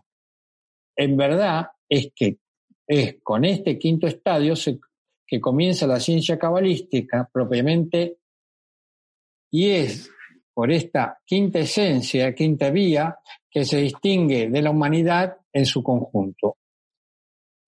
[0.96, 2.38] En verdad es que
[2.88, 4.54] es con este quinto estadio
[5.28, 8.18] que comienza la ciencia cabalística propiamente
[9.52, 10.10] y es
[10.60, 13.18] por esta quinta esencia, quinta vía,
[13.50, 16.58] que se distingue de la humanidad en su conjunto.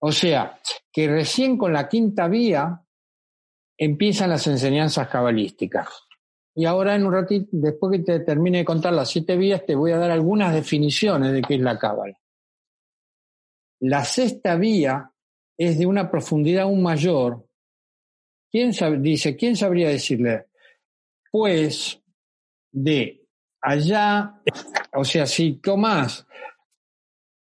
[0.02, 0.60] O sea,
[0.92, 2.84] que recién con la quinta vía
[3.78, 5.88] empiezan las enseñanzas cabalísticas.
[6.54, 9.74] Y ahora en un ratito, después que te termine de contar las siete vías, te
[9.74, 12.20] voy a dar algunas definiciones de qué es la cábala.
[13.80, 15.14] La sexta vía
[15.58, 17.48] es de una profundidad aún mayor.
[18.52, 20.48] ¿Quién dice, quién sabría decirle?
[21.32, 22.01] Pues
[22.72, 23.26] de
[23.62, 24.42] allá,
[24.94, 26.26] o sea, si tomás,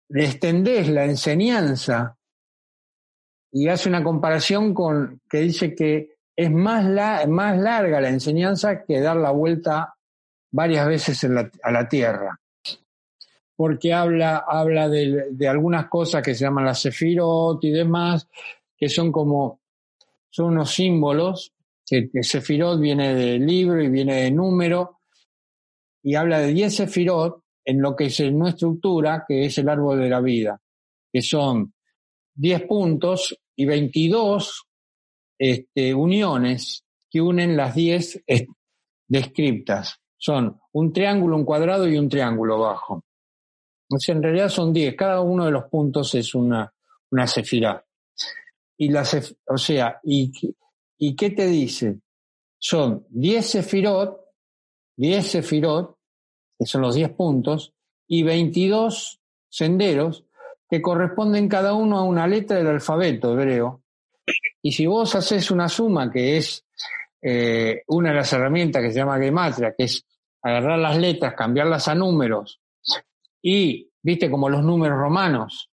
[0.09, 2.19] le extendés la enseñanza
[3.53, 6.87] y hace una comparación con que dice que es más,
[7.29, 9.95] más larga la enseñanza que dar la vuelta
[10.53, 12.40] varias veces a la Tierra.
[13.55, 18.27] Porque habla, habla de, algunas cosas que se llaman las sefirot y demás,
[18.77, 19.61] que son como,
[20.31, 21.53] son unos símbolos,
[21.85, 25.00] que, que sefirot viene de libro y viene de número,
[26.03, 30.01] y habla de 10 sefirot en lo que es no estructura, que es el árbol
[30.01, 30.61] de la vida,
[31.13, 31.75] que son
[32.35, 34.67] 10 puntos y 22
[35.39, 38.25] este, uniones que unen las 10
[39.09, 40.01] descriptas.
[40.17, 43.05] Son un triángulo, un cuadrado y un triángulo bajo.
[43.93, 44.95] O sea, en realidad son 10.
[44.95, 46.73] Cada uno de los puntos es una,
[47.11, 47.27] una.
[48.77, 49.05] Y la
[49.47, 50.31] o sea, y,
[50.99, 52.01] ¿y qué te dice?
[52.59, 54.20] Son 10 sefirot,
[55.01, 55.97] 10 sefirot,
[56.59, 57.73] que son los 10 puntos,
[58.07, 60.27] y 22 senderos
[60.69, 63.83] que corresponden cada uno a una letra del alfabeto hebreo,
[64.63, 66.67] y si vos haces una suma, que es
[67.23, 70.05] eh, una de las herramientas que se llama gematria, que es
[70.43, 72.61] agarrar las letras, cambiarlas a números,
[73.41, 75.71] y, viste, como los números romanos,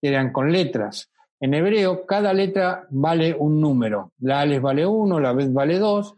[0.00, 1.10] eran con letras.
[1.40, 4.12] En hebreo, cada letra vale un número.
[4.20, 6.14] La Ales vale uno, la vez vale dos.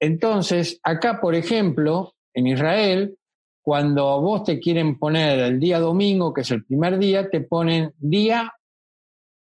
[0.00, 3.18] Entonces, acá, por ejemplo, en Israel,
[3.62, 7.92] cuando vos te quieren poner el día domingo, que es el primer día, te ponen
[7.98, 8.52] día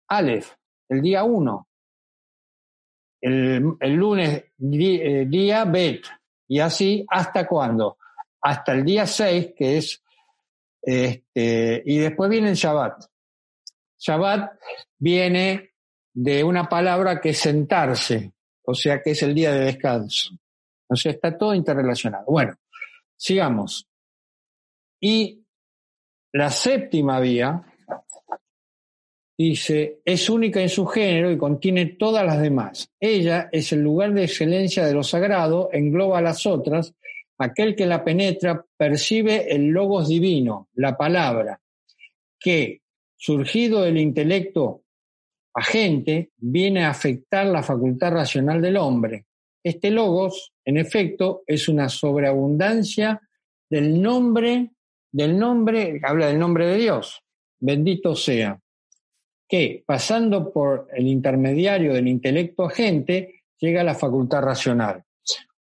[0.09, 0.55] Aleph
[0.89, 1.69] el día 1.
[3.21, 6.07] El, lunes, eh, día Bet.
[6.47, 7.99] Y así, ¿hasta cuándo?
[8.43, 10.03] Hasta el día 6, que es,
[10.83, 13.05] este, y después viene el Shabbat.
[13.99, 14.53] Shabbat
[14.99, 15.71] viene
[16.13, 20.37] de una palabra que es sentarse, o sea que es el día de descanso.
[20.95, 22.25] O sea, está todo interrelacionado.
[22.27, 22.57] Bueno,
[23.17, 23.87] sigamos.
[25.01, 25.45] Y
[26.33, 27.63] la séptima vía
[29.37, 32.89] Dice, es única en su género y contiene todas las demás.
[33.01, 36.95] Ella es el lugar de excelencia de lo sagrado, engloba a las otras.
[37.39, 41.61] Aquel que la penetra percibe el logos divino, la palabra,
[42.39, 42.83] que,
[43.17, 44.83] surgido del intelecto
[45.53, 49.27] agente, viene a afectar la facultad racional del hombre.
[49.65, 53.21] Este logos, en efecto, es una sobreabundancia
[53.71, 54.73] del nombre,
[55.11, 57.23] del nombre, habla del nombre de Dios.
[57.59, 58.61] Bendito sea
[59.49, 65.03] que, pasando por el intermediario del intelecto agente, llega a la facultad racional.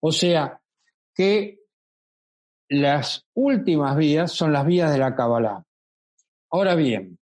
[0.01, 0.59] O sea,
[1.15, 1.59] que
[2.67, 5.63] las últimas vías son las vías de la Kabbalah.
[6.51, 7.17] Ahora bien,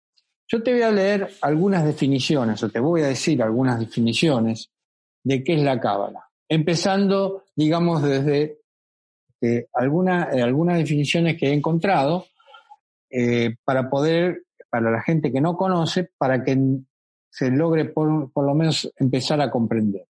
[0.49, 4.71] yo te voy a leer algunas definiciones, o te voy a decir algunas definiciones
[5.23, 6.30] de qué es la Kabbalah.
[6.50, 8.58] Empezando, digamos, desde
[9.40, 12.26] eh, algunas definiciones que he encontrado
[13.08, 16.56] eh, para poder para la gente que no conoce, para que
[17.28, 20.06] se logre por, lo menos empezar a comprender.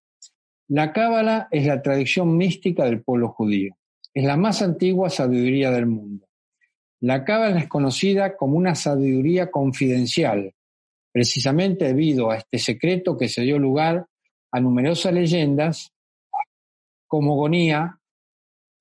[0.68, 3.76] La Cábala es la tradición mística del pueblo judío.
[4.14, 6.26] Es la más antigua sabiduría del mundo.
[7.00, 10.54] La Cábala es conocida como una sabiduría confidencial,
[11.12, 14.06] precisamente debido a este secreto que se dio lugar
[14.52, 15.92] a numerosas leyendas,
[17.06, 17.98] como gonía,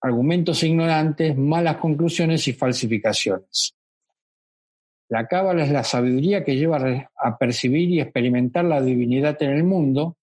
[0.01, 3.75] argumentos ignorantes, malas conclusiones y falsificaciones.
[5.09, 9.63] La cábala es la sabiduría que lleva a percibir y experimentar la divinidad en el
[9.63, 10.17] mundo.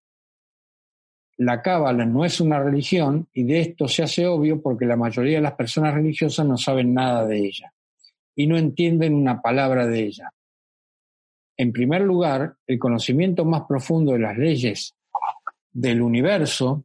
[1.36, 5.36] La cábala no es una religión y de esto se hace obvio porque la mayoría
[5.36, 7.72] de las personas religiosas no saben nada de ella
[8.34, 10.32] y no entienden una palabra de ella.
[11.56, 14.94] En primer lugar, el conocimiento más profundo de las leyes
[15.72, 16.84] del universo,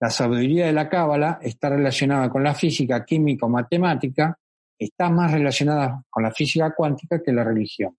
[0.00, 4.38] la sabiduría de la cábala, está relacionada con la física, química o matemática
[4.78, 7.96] está más relacionada con la física cuántica que la religión.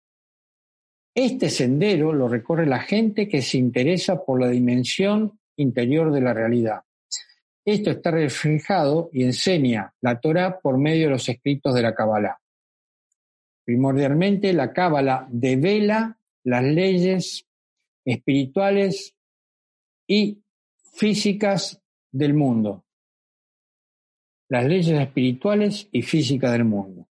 [1.13, 6.33] Este sendero lo recorre la gente que se interesa por la dimensión interior de la
[6.33, 6.81] realidad.
[7.65, 12.39] Esto está reflejado y enseña la Torah por medio de los escritos de la Kabbalah.
[13.65, 17.45] Primordialmente, la Cábala devela las leyes
[18.05, 19.15] espirituales
[20.07, 20.41] y
[20.93, 21.81] físicas
[22.11, 22.83] del mundo.
[24.49, 27.07] las leyes espirituales y físicas del mundo.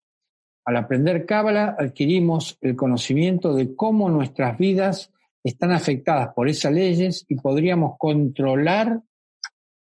[0.66, 5.12] Al aprender Cábala adquirimos el conocimiento de cómo nuestras vidas
[5.44, 9.02] están afectadas por esas leyes y podríamos controlar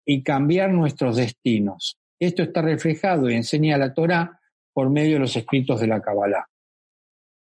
[0.05, 1.97] y cambiar nuestros destinos.
[2.19, 4.39] Esto está reflejado y enseña la Torah
[4.73, 6.47] por medio de los escritos de la Cábala.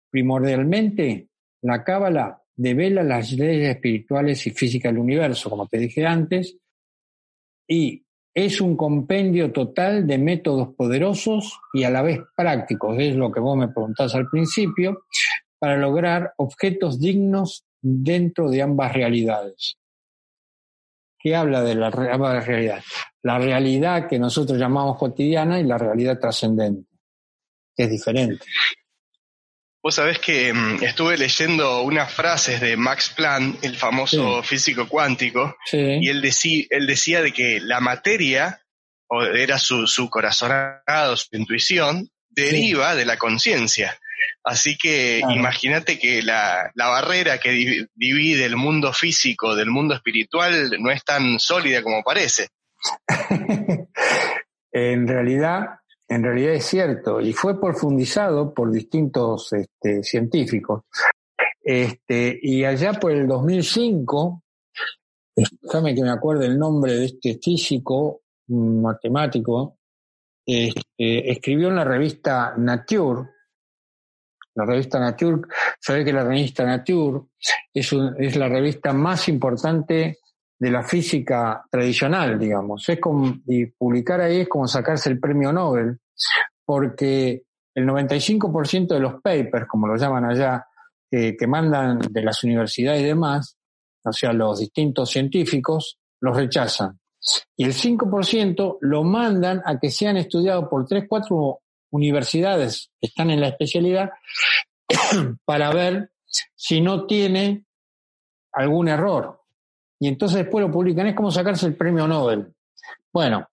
[0.10, 1.28] Primordialmente,
[1.62, 6.58] la Cábala devela las leyes espirituales y físicas del universo, como te dije antes,
[7.68, 8.04] y
[8.34, 13.40] es un compendio total de métodos poderosos y a la vez prácticos, es lo que
[13.40, 15.06] vos me preguntás al principio,
[15.60, 19.78] para lograr objetos dignos dentro de ambas realidades.
[21.20, 22.84] ¿Qué habla de la ambas realidades?
[23.22, 26.90] La realidad que nosotros llamamos cotidiana y la realidad trascendente,
[27.76, 28.44] que es diferente.
[29.84, 35.58] Vos sabés que mm, estuve leyendo unas frases de Max Planck, el famoso físico cuántico,
[35.74, 36.24] y él,
[36.70, 38.62] él, decía de que la materia,
[39.08, 44.00] o era su, su corazonado, su intuición, deriva de la conciencia.
[44.42, 50.72] Así que imagínate que la, la, barrera que divide el mundo físico del mundo espiritual
[50.80, 52.48] no es tan sólida como parece.
[54.72, 55.80] en realidad,
[56.14, 60.84] en realidad es cierto, y fue profundizado por distintos este, científicos.
[61.62, 64.44] Este, y allá por el 2005,
[65.36, 69.78] déjame que me acuerde el nombre de este físico, matemático,
[70.46, 73.30] este, escribió en la revista Nature,
[74.56, 75.42] la revista Nature,
[75.80, 77.22] sabe que la revista Nature
[77.74, 80.20] es, es la revista más importante
[80.60, 82.88] de la física tradicional, digamos.
[82.88, 86.00] Es como, y publicar ahí es como sacarse el premio Nobel,
[86.66, 87.44] porque
[87.76, 90.66] el 95% de los papers, como lo llaman allá,
[91.10, 93.58] que mandan de las universidades y demás,
[94.04, 97.00] o sea, los distintos científicos, los rechazan.
[97.56, 101.60] Y el 5% lo mandan a que sean estudiados por 3, 4
[101.92, 104.10] universidades que están en la especialidad
[105.46, 106.12] para ver
[106.56, 107.66] si no tiene
[108.52, 109.40] algún error.
[110.00, 111.08] Y entonces después lo publican.
[111.08, 112.54] Es como sacarse el premio Nobel.
[113.12, 113.48] Bueno,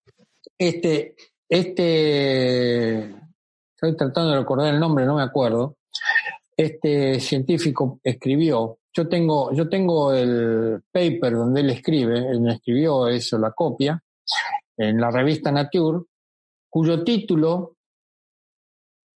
[0.59, 1.15] este,
[1.51, 5.79] este, estoy tratando de recordar el nombre, no me acuerdo.
[6.57, 13.37] Este científico escribió, yo tengo, yo tengo el paper donde él escribe, él escribió eso,
[13.37, 14.01] la copia,
[14.77, 16.05] en la revista Nature,
[16.69, 17.77] cuyo título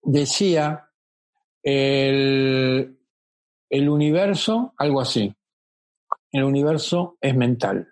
[0.02, 0.90] decía
[1.62, 2.98] el,
[3.70, 5.36] el universo, algo así,
[6.32, 7.88] el universo es mental.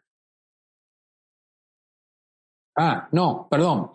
[2.77, 3.91] Ah, no, perdón,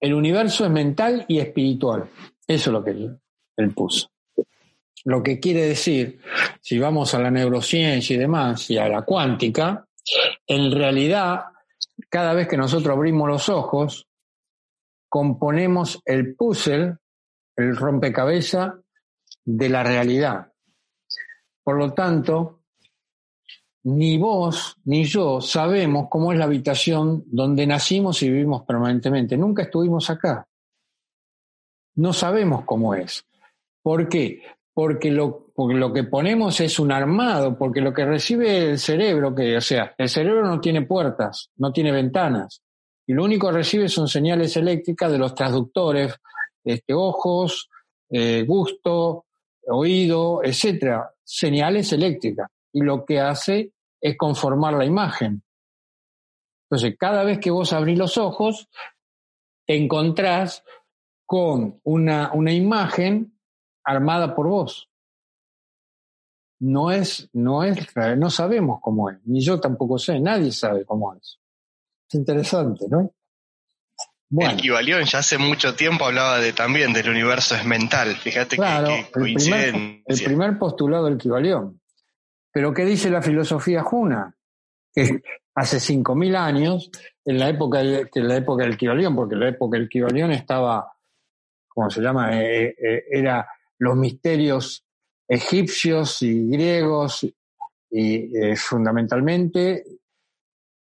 [0.00, 2.08] el universo es mental y espiritual.
[2.46, 4.10] Eso es lo que él, puso.
[5.04, 6.20] Lo que quiere decir,
[6.60, 9.86] si vamos a la neurociencia y demás, y a la cuántica,
[10.46, 11.44] en realidad,
[12.08, 14.06] cada vez que nosotros abrimos los ojos,
[15.08, 16.96] componemos el puzzle,
[17.56, 18.74] el rompecabezas
[19.44, 20.52] de la realidad.
[21.62, 22.57] Por lo tanto,
[23.88, 29.36] ni vos ni yo sabemos cómo es la habitación donde nacimos y vivimos permanentemente.
[29.38, 30.46] Nunca estuvimos acá.
[31.94, 33.24] No sabemos cómo es.
[33.82, 34.42] ¿Por qué?
[34.74, 35.46] Porque lo,
[35.94, 40.10] que ponemos es un armado, porque lo que recibe el cerebro, que, o sea, el
[40.10, 42.60] cerebro no tiene puertas, no tiene ventanas,
[43.06, 46.14] y lo único que recibe son señales eléctricas de los transductores,
[46.62, 47.70] este, ojos,
[48.10, 49.24] eh, gusto,
[49.66, 52.48] oído, etcétera, señales eléctricas.
[52.70, 55.42] Y lo que hace es conformar la imagen.
[56.70, 58.68] Entonces, cada vez que vos abrís los ojos,
[59.66, 60.62] te encontrás
[61.26, 63.38] con una, una imagen
[63.84, 64.88] armada por vos.
[66.60, 67.76] No es, no es,
[68.16, 71.38] no sabemos cómo es, ni yo tampoco sé, nadie sabe cómo es.
[72.08, 73.12] Es interesante, ¿no?
[74.30, 74.52] Bueno.
[74.52, 78.14] El Kibalión ya hace mucho tiempo hablaba de también del universo es mental.
[78.16, 81.80] Fíjate que, el, el primer postulado del Kibalión.
[82.52, 84.34] Pero ¿qué dice la filosofía juna?
[84.92, 85.22] Que
[85.54, 86.90] hace 5.000 años,
[87.24, 90.92] en la época, la época del Kibalión, porque la época del Kibalión estaba,
[91.66, 92.40] ¿cómo se llama?
[92.40, 93.46] Eh, eh, era
[93.78, 94.84] los misterios
[95.26, 97.26] egipcios y griegos
[97.90, 99.84] y eh, fundamentalmente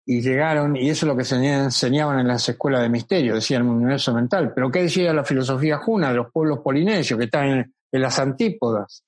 [0.05, 3.61] y llegaron, y eso es lo que se enseñaban en las escuelas de misterio, decían
[3.67, 4.53] un universo mental.
[4.55, 9.03] Pero ¿qué decía la filosofía juna de los pueblos polinesios que están en las antípodas?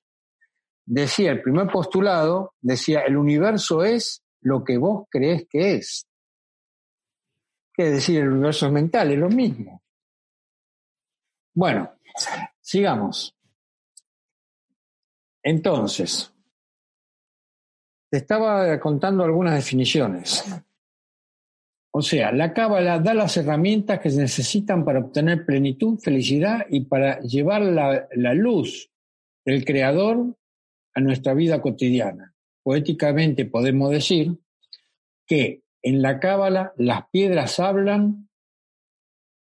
[0.84, 6.06] Decía, el primer postulado decía, el universo es lo que vos crees que es.
[7.74, 9.12] ¿Qué decir el universo es mental?
[9.12, 9.82] Es lo mismo.
[11.54, 11.92] Bueno,
[12.60, 13.34] sigamos.
[15.42, 16.32] Entonces,
[18.10, 20.44] te estaba contando algunas definiciones.
[21.94, 26.84] O sea, la cábala da las herramientas que se necesitan para obtener plenitud, felicidad y
[26.84, 28.90] para llevar la, la luz
[29.44, 30.36] del Creador
[30.94, 32.34] a nuestra vida cotidiana.
[32.62, 34.38] Poéticamente podemos decir
[35.26, 38.28] que en la cábala las piedras hablan,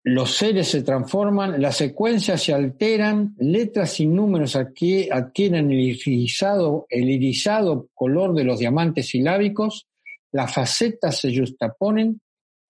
[0.04, 7.10] los seres se transforman, las secuencias se alteran, letras sin números adquieren el irisado, el
[7.10, 9.88] irisado color de los diamantes silábicos,
[10.32, 12.20] las facetas se justaponen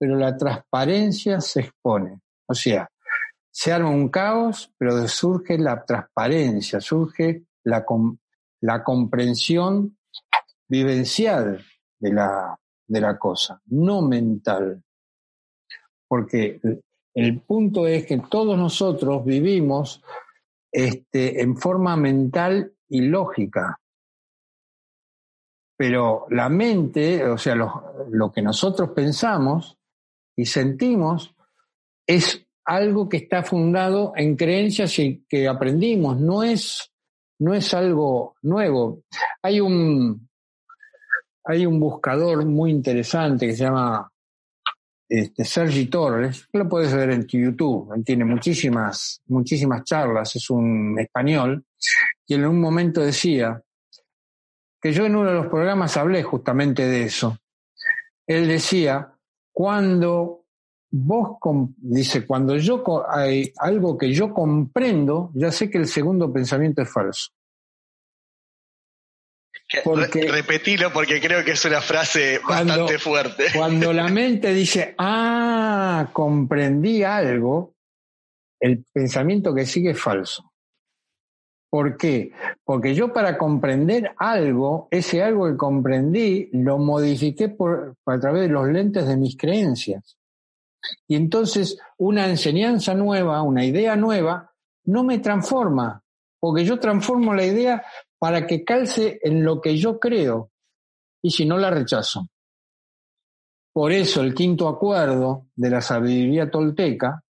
[0.01, 2.21] pero la transparencia se expone.
[2.47, 2.89] O sea,
[3.51, 7.85] se arma un caos, pero surge la transparencia, surge la,
[8.61, 9.97] la comprensión
[10.67, 11.63] vivencial
[11.99, 12.57] de la,
[12.87, 14.83] de la cosa, no mental.
[16.07, 16.59] Porque
[17.13, 20.03] el punto es que todos nosotros vivimos
[20.71, 23.79] este, en forma mental y lógica.
[25.77, 29.77] Pero la mente, o sea, lo, lo que nosotros pensamos,
[30.35, 31.35] y sentimos
[32.07, 36.90] es algo que está fundado en creencias y que aprendimos, no es,
[37.41, 39.03] no es algo nuevo.
[39.41, 40.29] Hay un,
[41.43, 44.07] hay un buscador muy interesante que se llama
[45.09, 50.97] este, Sergi Torres, lo puedes ver en YouTube, él tiene muchísimas, muchísimas charlas, es un
[50.99, 51.65] español,
[52.27, 53.61] y en un momento decía
[54.79, 57.37] que yo en uno de los programas hablé justamente de eso.
[58.25, 59.11] Él decía
[59.51, 60.40] cuando
[60.91, 61.37] vos,
[61.77, 66.91] dice, cuando yo hay algo que yo comprendo, ya sé que el segundo pensamiento es
[66.91, 67.29] falso.
[69.85, 73.45] Porque, Repetilo porque creo que es una frase bastante fuerte.
[73.55, 77.73] Cuando la mente dice, ah, comprendí algo,
[78.59, 80.51] el pensamiento que sigue es falso.
[81.69, 82.33] ¿Por qué?
[82.65, 88.49] Porque yo para comprender algo, ese algo que comprendí, lo modifiqué por, a través de
[88.49, 90.17] los lentes de mis creencias.
[91.07, 94.51] Y entonces una enseñanza nueva, una idea nueva,
[94.85, 96.03] no me transforma,
[96.39, 97.83] porque yo transformo la idea
[98.17, 100.51] para que calce en lo que yo creo,
[101.21, 102.27] y si no la rechazo.
[103.73, 107.23] Por eso el quinto acuerdo de la sabiduría tolteca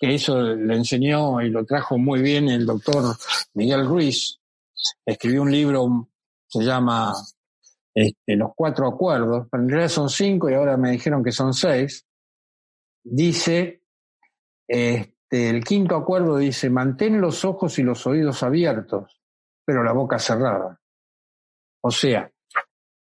[0.00, 3.14] que eso le enseñó y lo trajo muy bien el doctor
[3.52, 4.40] Miguel Ruiz.
[5.04, 6.08] Escribió un libro,
[6.46, 7.12] se llama
[7.94, 12.06] este, Los Cuatro Acuerdos, en realidad son cinco y ahora me dijeron que son seis.
[13.02, 13.82] Dice,
[14.66, 19.20] este, el quinto acuerdo dice, mantén los ojos y los oídos abiertos,
[19.64, 20.80] pero la boca cerrada.
[21.82, 22.30] O sea,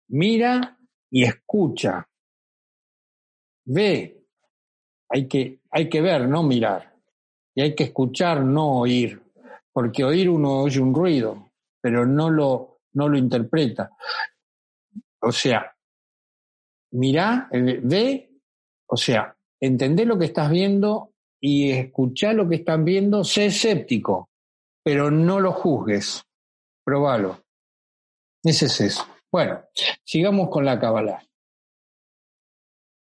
[0.10, 0.78] mira
[1.10, 2.08] y escucha.
[3.66, 4.26] Ve,
[5.10, 6.96] hay que, hay que ver, no mirar.
[7.56, 9.22] Y hay que escuchar, no oír.
[9.72, 13.92] Porque oír uno oye un ruido, pero no lo, no lo interpreta.
[15.22, 15.76] O sea,
[16.92, 18.32] mira, eh, ve,
[18.88, 19.36] o sea,
[19.66, 24.30] entendé lo que estás viendo y escuchá lo que están viendo, sé escéptico,
[24.84, 26.24] pero no lo juzgues.
[26.84, 27.40] Probalo.
[28.44, 29.08] Ese es eso.
[29.32, 29.62] Bueno,
[30.04, 31.24] sigamos con la Kabbalah.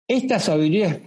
[0.06, 1.00] Esta sabiduría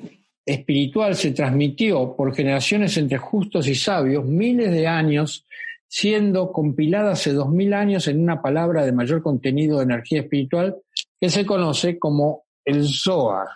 [0.43, 5.45] espiritual se transmitió por generaciones entre justos y sabios miles de años,
[5.87, 10.77] siendo compilada hace dos mil años en una palabra de mayor contenido de energía espiritual
[11.21, 13.47] que se conoce como el Zohar.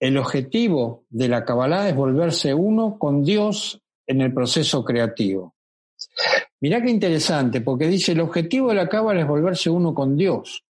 [0.00, 5.54] El objetivo de la Kabbalah es volverse uno con Dios en el proceso creativo.
[6.60, 10.64] Mirá qué interesante, porque dice el objetivo de la Kabbalah es volverse uno con Dios.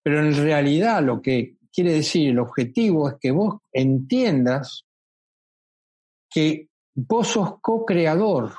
[0.00, 4.84] Pero en realidad lo que quiere decir, el objetivo es que vos entiendas
[6.30, 8.52] que vos sos co-creador.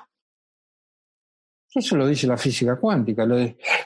[1.74, 3.38] Eso lo dice la física cuántica, lo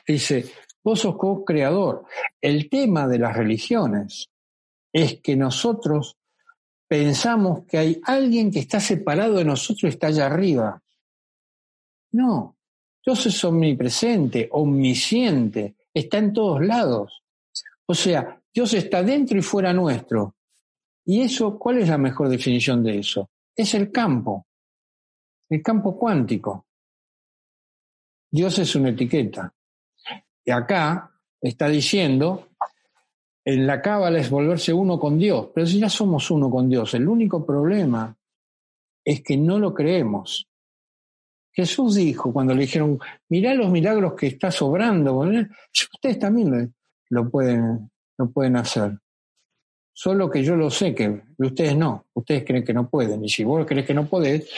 [0.07, 0.45] dice,
[0.84, 2.05] vos sos co-creador.
[2.41, 4.30] El tema de las religiones
[4.92, 6.18] es que nosotros
[6.88, 10.82] pensamos que hay alguien que está separado de nosotros y está allá arriba.
[12.12, 12.58] No,
[13.06, 17.24] Dios es omnipresente, omnisciente, está en todos lados.
[17.86, 20.36] O sea, Dios está dentro y fuera nuestro.
[21.06, 23.30] ¿Y eso, cuál es la mejor definición de eso?
[23.56, 24.48] Es el campo,
[25.50, 26.66] el campo cuántico.
[28.32, 29.54] Dios es una etiqueta.
[30.46, 31.12] Y acá
[31.42, 32.50] está diciendo,
[33.54, 36.93] en la cábala es volverse uno con Dios, pero si ya somos uno con Dios,
[36.93, 38.16] el único problema
[39.04, 40.47] es que no lo creemos.
[41.52, 45.18] Jesús dijo cuando le dijeron, mirá los milagros que está sobrando,
[45.93, 46.74] ustedes también
[47.10, 47.89] lo pueden
[48.20, 49.00] no pueden hacer.
[49.93, 53.24] Solo que yo lo sé que ustedes no, ustedes creen que no pueden.
[53.26, 54.50] Y si vos crees que no podés,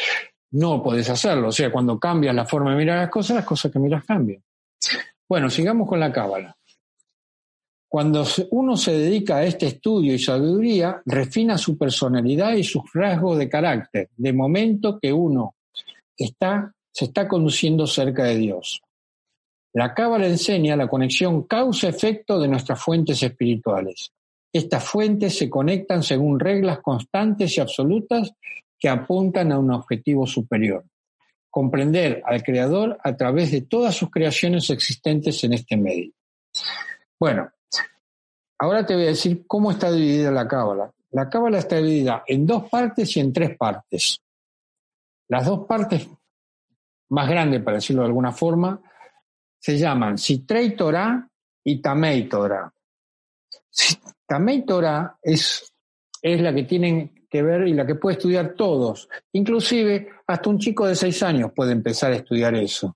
[0.51, 1.47] no podés hacerlo.
[1.47, 4.43] O sea, cuando cambias la forma de mirar las cosas, las cosas que miras cambian.
[5.29, 6.55] Bueno, sigamos con la cábala.
[7.91, 13.37] Cuando uno se dedica a este estudio y sabiduría, refina su personalidad y sus rasgos
[13.37, 15.55] de carácter, de momento que uno
[16.15, 18.81] está, se está conduciendo cerca de Dios.
[19.73, 24.13] La Cábala enseña la conexión causa-efecto de nuestras fuentes espirituales.
[24.53, 28.31] Estas fuentes se conectan según reglas constantes y absolutas
[28.79, 30.85] que apuntan a un objetivo superior.
[31.49, 36.13] Comprender al Creador a través de todas sus creaciones existentes en este medio.
[37.19, 37.51] Bueno,
[38.61, 40.91] ahora te voy a decir cómo está dividida la Cábala.
[41.09, 44.21] La Cábala está dividida en dos partes y en tres partes.
[45.27, 46.07] Las dos partes
[47.09, 48.79] más grandes, para decirlo de alguna forma,
[49.59, 51.27] se llaman Sitrei Torah
[51.63, 52.71] y Tamei Torah.
[54.27, 55.73] Tamei Torah es,
[56.21, 59.09] es la que tienen que ver y la que puede estudiar todos.
[59.33, 62.95] Inclusive hasta un chico de seis años puede empezar a estudiar eso.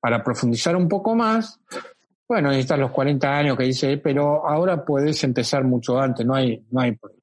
[0.00, 1.60] Para profundizar un poco más,
[2.28, 6.64] bueno, necesitas los 40 años que dice, pero ahora puedes empezar mucho antes, no hay,
[6.70, 7.22] no hay problema.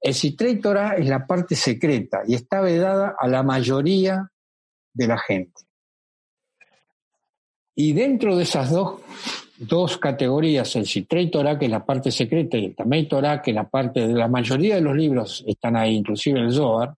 [0.00, 4.30] El Torah es la parte secreta y está vedada a la mayoría
[4.94, 5.62] de la gente.
[7.74, 9.00] Y dentro de esas dos,
[9.58, 13.68] dos categorías, el Torah, que es la parte secreta, y el Tamei que es la
[13.68, 16.94] parte de la mayoría de los libros están ahí, inclusive el Zohar,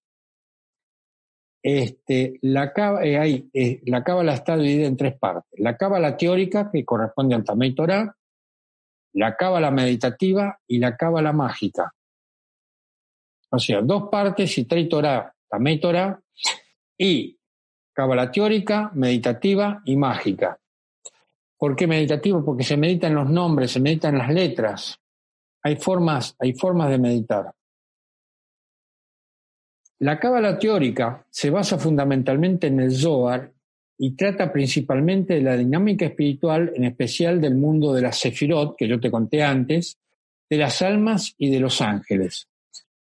[1.63, 5.61] este, la, eh, eh, la cábala está dividida en tres partes.
[5.61, 8.17] La cábala teórica, que corresponde al Tamei Torah,
[9.15, 11.95] la cábala meditativa y la cábala mágica.
[13.51, 15.81] O sea, dos partes, Citrei Torah, Tamei
[16.99, 17.39] y
[17.93, 20.59] cábala teórica, meditativa y mágica.
[21.59, 22.45] ¿Por qué meditativo?
[22.45, 24.99] Porque se meditan los nombres, se meditan las letras.
[25.63, 27.55] Hay formas, hay formas de meditar.
[30.03, 33.53] La cábala teórica se basa fundamentalmente en el Zohar
[33.97, 38.89] y trata principalmente de la dinámica espiritual, en especial del mundo de la Sefirot, que
[38.89, 39.97] yo te conté antes,
[40.51, 42.49] de las almas y de los ángeles.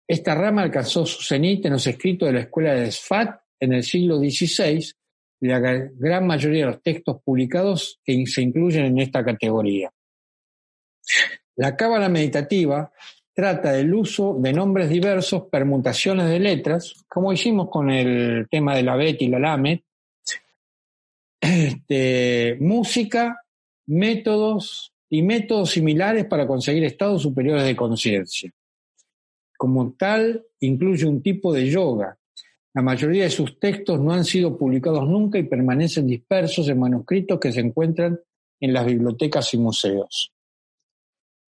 [0.07, 3.83] Esta rama alcanzó su cenit en los escritos de la escuela de Sfat en el
[3.83, 4.93] siglo XVI
[5.41, 9.91] la gran mayoría de los textos publicados que se incluyen en esta categoría.
[11.57, 12.93] La cábala meditativa
[13.35, 18.85] trata del uso de nombres diversos, permutaciones de letras, como hicimos con el tema de
[18.85, 19.81] la Bet y la Lamed,
[21.41, 23.43] este, música,
[23.87, 28.51] métodos y métodos similares para conseguir estados superiores de conciencia.
[29.57, 32.17] Como tal, incluye un tipo de yoga,
[32.73, 37.39] la mayoría de sus textos no han sido publicados nunca y permanecen dispersos en manuscritos
[37.39, 38.19] que se encuentran
[38.61, 40.34] en las bibliotecas y museos.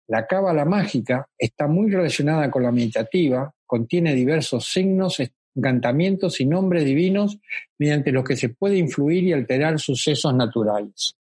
[0.06, 5.18] La cábala mágica está muy relacionada con la meditativa, contiene diversos signos,
[5.54, 7.38] encantamientos y nombres divinos
[7.78, 11.14] mediante los que se puede influir y alterar sucesos naturales.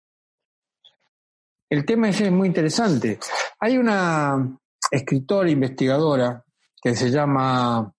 [1.69, 3.19] El tema ese es muy interesante.
[3.59, 4.57] Hay una
[4.89, 6.43] escritora investigadora
[6.81, 7.93] que se llama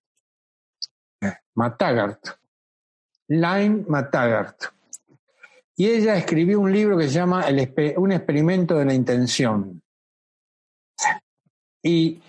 [1.55, 2.21] Matagart,
[3.29, 4.65] Line Matagart.
[5.77, 7.47] Y ella escribió un libro que se llama
[7.97, 9.83] Un experimento de la intención.
[11.83, 12.21] Y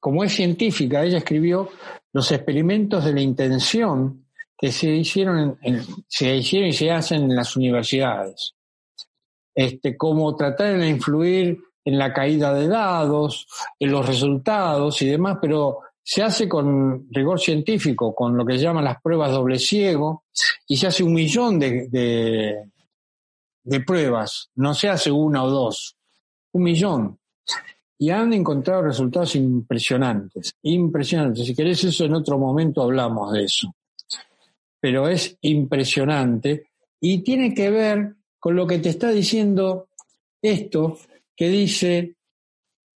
[0.00, 1.70] como es científica, ella escribió
[2.12, 4.26] los experimentos de la intención
[4.56, 5.58] que se hicieron,
[6.08, 8.54] se hicieron y se hacen en las universidades.
[9.54, 13.46] Este, como tratar de influir en la caída de dados,
[13.78, 18.84] en los resultados y demás, pero se hace con rigor científico, con lo que llaman
[18.84, 20.24] las pruebas doble ciego,
[20.66, 21.88] y se hace un millón de,
[23.62, 25.96] de, pruebas, no se hace una o dos,
[26.52, 27.18] un millón.
[27.98, 31.46] Y han encontrado resultados impresionantes, impresionantes.
[31.46, 33.74] Si querés eso, en otro momento hablamos de eso.
[34.80, 36.70] Pero es impresionante
[37.00, 39.88] y tiene que ver con lo que te está diciendo
[40.42, 40.98] esto,
[41.34, 42.16] que dice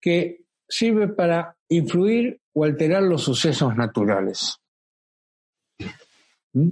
[0.01, 4.57] que sirve para influir o alterar los sucesos naturales.
[6.53, 6.71] ¿Mm?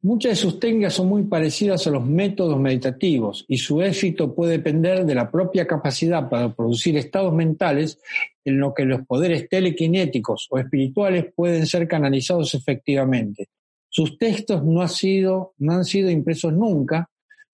[0.00, 4.52] Muchas de sus técnicas son muy parecidas a los métodos meditativos y su éxito puede
[4.52, 7.98] depender de la propia capacidad para producir estados mentales
[8.44, 13.48] en los que los poderes telequinéticos o espirituales pueden ser canalizados efectivamente.
[13.88, 17.10] Sus textos no, han sido impresos nunca,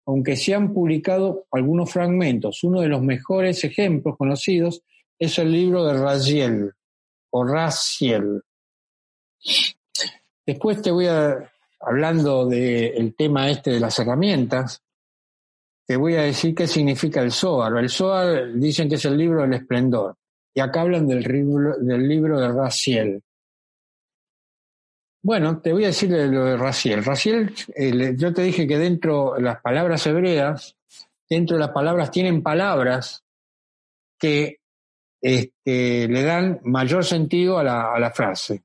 [0.05, 2.61] aunque se han publicado algunos fragmentos.
[2.65, 4.81] Uno de los mejores ejemplos conocidos
[5.17, 6.71] es el libro de Raziel,
[7.29, 8.41] o Raziel.
[10.45, 11.52] Después te voy a,
[11.85, 14.81] hablando del tema este de las herramientas,
[15.85, 17.77] te voy a decir qué significa el Zohar.
[17.77, 20.15] El Zohar dicen que es el libro del esplendor.
[20.53, 23.21] Y acá hablan del, del libro de Raziel.
[25.21, 27.03] Bueno, te voy a decir lo de Raziel.
[27.03, 27.53] Raziel,
[28.17, 30.75] yo te dije que dentro de las palabras hebreas,
[31.29, 33.23] dentro de las palabras tienen palabras
[34.19, 34.59] que
[35.21, 38.63] este, le dan mayor sentido a la frase.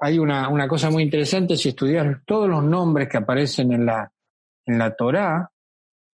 [0.00, 4.12] Hay una, una, cosa muy interesante, si estudias todos los nombres que aparecen en la,
[4.66, 5.50] en la Torá,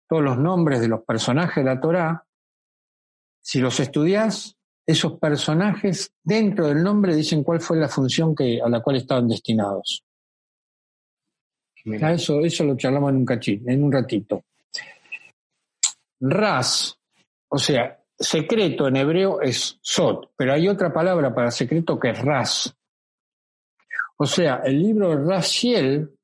[0.08, 2.24] todos los nombres de los personajes de la Torá,
[3.42, 4.56] si los estudias,
[4.86, 9.28] esos personajes dentro del nombre dicen cuál fue la función que, a la cual estaban
[9.28, 10.04] destinados.
[11.84, 14.44] eso, eso lo charlamos en un cachín, en un ratito.
[16.20, 16.98] Ras,
[17.48, 22.20] o sea, secreto en hebreo es sot, pero hay otra palabra para secreto que es
[22.20, 22.76] ras.
[24.20, 26.14] O sea, el libro Rashiel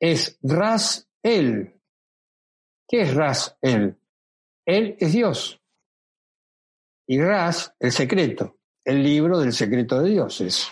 [0.00, 1.80] es ras el.
[2.88, 3.96] ¿Qué es ras el?
[4.66, 5.60] Él es Dios.
[7.06, 10.68] Y ras, el secreto, el libro del secreto de dioses.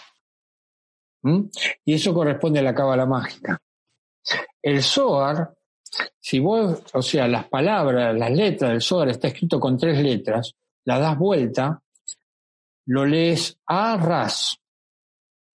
[1.22, 1.44] ¿Mm?
[1.84, 3.58] Y eso corresponde a la cábala mágica.
[4.62, 5.56] El Zohar
[6.20, 10.54] si vos, o sea, las palabras, las letras del Zohar está escrito con tres letras,
[10.84, 11.80] la das vuelta,
[12.86, 14.58] lo lees a ras.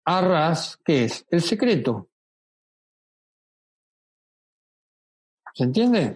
[0.09, 1.25] A ras, ¿qué es?
[1.29, 2.07] El secreto.
[5.53, 6.15] ¿Se entiende?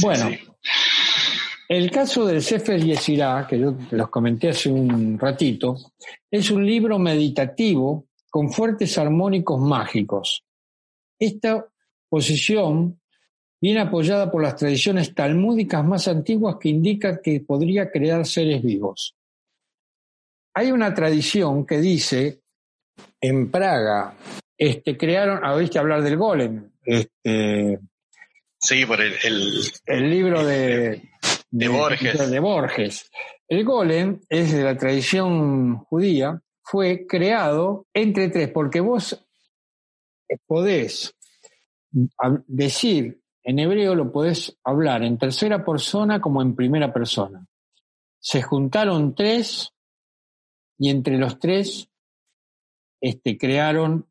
[0.00, 0.30] Bueno,
[1.68, 5.76] el caso del Sefer Yesirá, que yo los comenté hace un ratito,
[6.30, 10.44] es un libro meditativo con fuertes armónicos mágicos.
[11.18, 11.66] Esta
[12.08, 13.00] posición
[13.60, 19.16] viene apoyada por las tradiciones talmúdicas más antiguas que indican que podría crear seres vivos.
[20.54, 22.40] Hay una tradición que dice,
[23.20, 24.16] en Praga,
[24.56, 26.70] este, crearon, ¿oíste hablar del golem?
[26.84, 27.80] Este,
[28.58, 29.14] sí, por el,
[29.86, 31.10] el, libro de,
[31.50, 32.30] de, Borges.
[32.30, 33.10] de Borges.
[33.48, 39.26] El golem es de la tradición judía, fue creado entre tres, porque vos
[40.46, 41.14] podés
[42.46, 47.46] decir en hebreo lo podés hablar en tercera persona como en primera persona.
[48.18, 49.73] Se juntaron tres
[50.78, 51.88] y entre los tres
[53.00, 54.06] este, crearon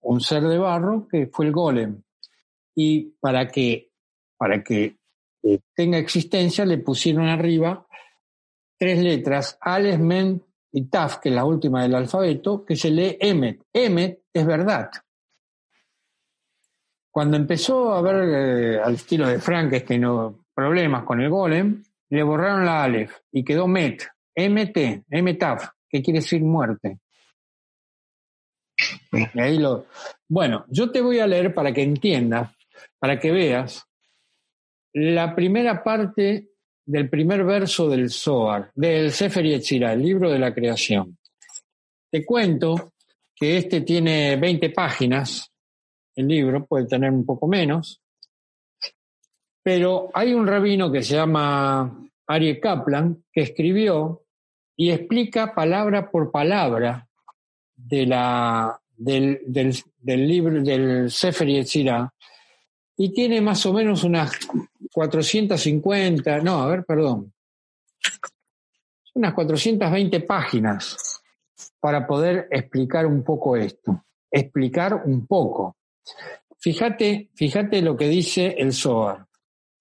[0.00, 2.02] un ser de barro que fue el golem.
[2.74, 3.90] Y para que,
[4.36, 4.96] para que
[5.42, 7.86] eh, tenga existencia le pusieron arriba
[8.78, 13.16] tres letras, Ales, Men y Taf, que es la última del alfabeto, que se lee
[13.20, 13.64] Emet.
[13.72, 14.90] Emet es verdad.
[17.10, 20.04] Cuando empezó a ver eh, al estilo de Frankenstein
[20.54, 24.04] problemas con el golem, le borraron la Aleph y quedó Met,
[24.36, 26.98] MT, MTAF, que quiere decir muerte.
[29.34, 29.86] Y ahí lo...
[30.28, 32.52] Bueno, yo te voy a leer para que entiendas,
[32.98, 33.84] para que veas
[34.92, 36.50] la primera parte
[36.84, 41.18] del primer verso del Zohar, del Sefer Yetzirah, el libro de la creación.
[42.10, 42.92] Te cuento
[43.34, 45.52] que este tiene 20 páginas
[46.16, 48.02] el libro, puede tener un poco menos,
[49.62, 54.24] pero hay un rabino que se llama Arie Kaplan que escribió
[54.80, 57.08] y explica palabra por palabra
[57.74, 59.42] de la, del,
[60.04, 62.08] libro del Sefer Yetzirah
[62.96, 64.38] y tiene más o menos unas
[64.92, 67.32] 450, no, a ver, perdón,
[69.14, 71.22] unas 420 páginas
[71.80, 75.76] para poder explicar un poco esto, explicar un poco.
[76.56, 79.26] Fíjate, fíjate lo que dice el Zohar.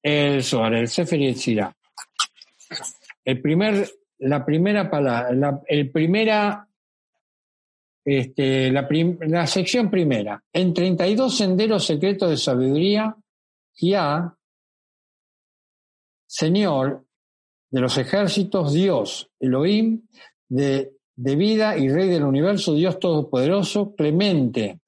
[0.01, 1.71] El Zohar, el Sefer Yetzirah.
[3.23, 3.87] El primer,
[4.19, 6.67] la primera palabra, la, el primera,
[8.03, 8.87] este, la,
[9.21, 10.43] la sección primera.
[10.51, 13.15] En 32 senderos secretos de sabiduría,
[13.79, 14.35] ya,
[16.25, 17.05] Señor
[17.69, 20.07] de los ejércitos, Dios, Elohim,
[20.47, 24.79] de, de vida y Rey del universo, Dios Todopoderoso, clemente,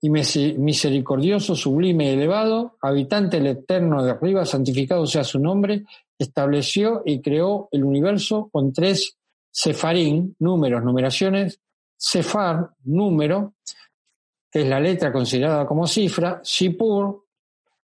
[0.00, 5.84] y misericordioso, sublime y elevado, habitante del eterno de arriba, santificado sea su nombre,
[6.18, 9.16] estableció y creó el universo con tres
[9.50, 11.60] sefarín, números, numeraciones,
[11.96, 13.54] sefar, número,
[14.50, 17.24] que es la letra considerada como cifra, sipur,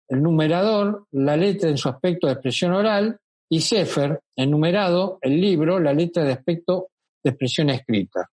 [0.08, 3.18] el numerador, la letra en su aspecto de expresión oral,
[3.50, 6.90] y sefer, el numerado, el libro, la letra de aspecto
[7.22, 8.30] de expresión escrita.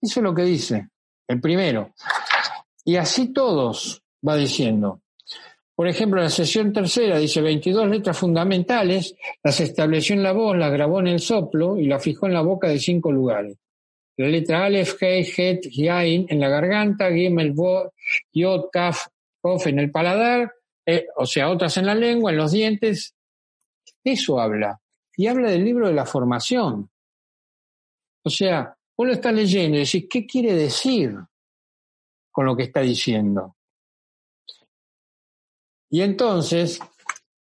[0.00, 0.88] Eso es lo que dice,
[1.26, 1.92] el primero.
[2.86, 5.02] Y así todos, va diciendo.
[5.74, 10.70] Por ejemplo, la sesión tercera dice 22 letras fundamentales, las estableció en la voz, las
[10.70, 13.58] grabó en el soplo y las fijó en la boca de cinco lugares.
[14.16, 17.92] La letra Aleph, Hei, Het, Yain en la garganta, Gimel, Bo,
[18.32, 19.08] Yod, Kaf,
[19.40, 20.52] Kof en el paladar,
[20.86, 23.16] eh, o sea, otras en la lengua, en los dientes.
[24.04, 24.80] Eso habla.
[25.16, 26.88] Y habla del libro de la formación.
[28.22, 31.16] O sea, vos lo estás leyendo y decís, ¿qué quiere decir?
[32.36, 33.56] Con lo que está diciendo.
[35.88, 36.78] Y entonces,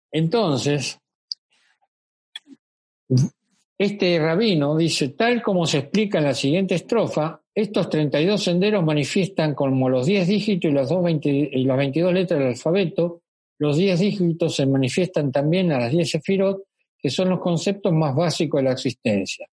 [0.10, 0.98] entonces,
[3.78, 9.54] Este rabino dice, tal como se explica en la siguiente estrofa, estos 32 senderos manifiestan
[9.54, 13.22] como los 10 dígitos y, las 22 letras del alfabeto.
[13.60, 16.64] Los 10 dígitos se manifiestan también a las 10 sefirot,
[16.98, 19.48] que son los conceptos más básicos de la existencia.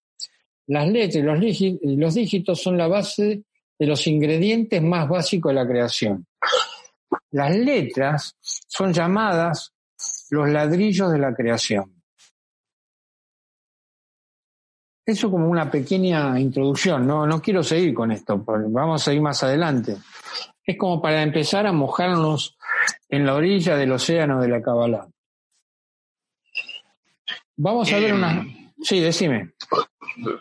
[0.69, 3.43] Las letras y los dígitos son la base
[3.85, 6.27] de los ingredientes más básicos de la creación.
[7.33, 9.75] Las letras son llamadas
[10.31, 12.03] los ladrillos de la creación.
[15.07, 19.43] Eso como una pequeña introducción, no, no quiero seguir con esto, vamos a seguir más
[19.43, 19.99] adelante.
[20.65, 22.57] Es como para empezar a mojarnos
[23.11, 25.07] en la orilla del océano de la Kabbalah.
[27.57, 28.47] Vamos a ver em, una...
[28.83, 29.53] Sí, decime.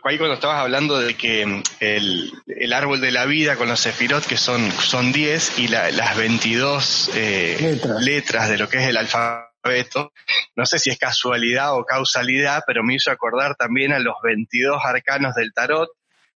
[0.04, 4.38] Ahí cuando estabas hablando de que el, árbol de la vida con los sefirot, que
[4.38, 10.12] son, son 10, y las 22 eh, letras de lo que es el alfabeto,
[10.56, 14.82] no sé si es casualidad o causalidad, pero me hizo acordar también a los 22
[14.84, 15.90] arcanos del tarot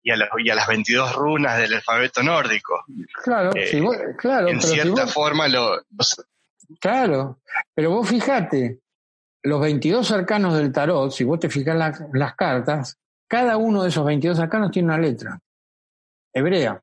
[0.02, 2.84] y a, las 22 runas del alfabeto nórdico.
[3.22, 3.82] Claro, eh,
[4.18, 4.48] claro.
[4.48, 5.80] En cierta forma lo,
[6.80, 7.40] Claro,
[7.74, 8.80] pero vos fijate,
[9.42, 11.76] los 22 arcanos del tarot, si vos te fijas
[12.12, 15.40] las cartas, cada uno de esos 22 arcanos tiene una letra
[16.32, 16.82] hebrea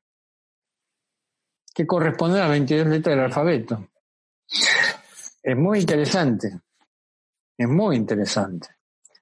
[1.74, 3.88] que corresponde a las 22 letras del alfabeto.
[5.42, 6.60] Es muy interesante.
[7.56, 8.68] Es muy interesante.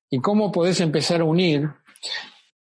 [0.09, 1.69] ¿Y cómo podés empezar a unir?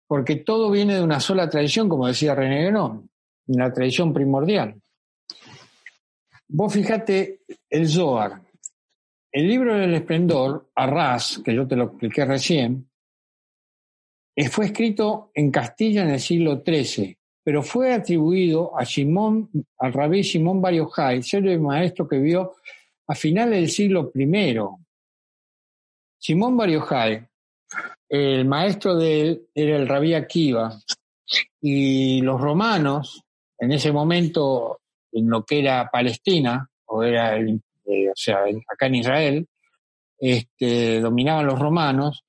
[0.07, 3.11] Porque todo viene de una sola tradición, como decía René Guénon,
[3.47, 4.81] una tradición primordial.
[6.49, 8.41] Vos fíjate el Zohar.
[9.31, 12.88] El libro del esplendor, Arras, que yo te lo expliqué recién,
[14.47, 20.23] fue escrito en Castilla en el siglo XIII, pero fue atribuido a Simón, al rabí
[20.23, 22.55] Simón Bar Yochai, el maestro que vio
[23.07, 24.59] a finales del siglo I.
[26.19, 26.71] Simón Bar
[28.09, 30.79] el maestro de él era el rabí Akiva,
[31.61, 33.23] y los romanos,
[33.59, 34.81] en ese momento,
[35.13, 37.39] en lo que era Palestina, o era
[37.89, 39.49] eh, o sea, acá en Israel,
[40.19, 42.25] este, dominaban los romanos,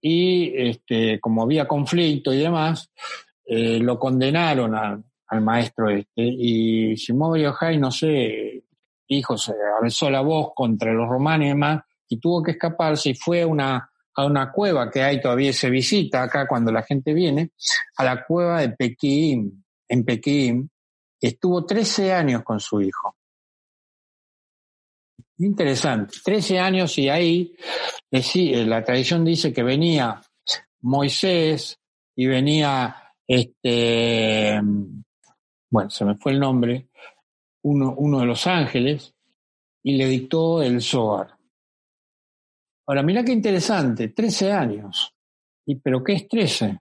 [0.00, 2.90] y este, como había conflicto y demás,
[3.44, 8.64] eh, lo condenaron al maestro este, y Simón Bar no sé,
[9.08, 13.14] dijo, se alzó la voz contra los romanos y demás, y tuvo que escaparse y
[13.14, 17.12] fue a una, a una cueva que hay todavía se visita acá cuando la gente
[17.12, 17.50] viene,
[17.96, 20.70] a la cueva de Pekín, en Pekín,
[21.20, 23.15] estuvo 13 años con su hijo.
[25.38, 27.54] Interesante, 13 años y ahí
[28.10, 30.22] eh, eh, la tradición dice que venía
[30.80, 31.78] Moisés
[32.14, 34.58] y venía este,
[35.70, 36.88] bueno, se me fue el nombre,
[37.64, 39.14] uno, uno de los ángeles
[39.82, 41.36] y le dictó el Zohar.
[42.86, 45.12] Ahora, mira qué interesante, 13 años.
[45.66, 46.78] ¿Y pero qué es 13?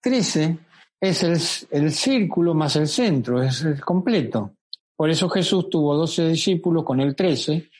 [0.00, 0.58] 13
[1.00, 1.22] es
[1.70, 4.56] el, el, círculo más el centro, es el completo.
[5.00, 7.70] Por eso Jesús tuvo 12 discípulos con el 13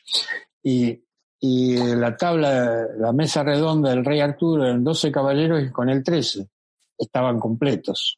[0.63, 1.03] y,
[1.39, 6.03] y la tabla, la mesa redonda del rey Arturo eran 12 caballeros y con el
[6.03, 6.49] 13
[6.97, 8.17] estaban completos.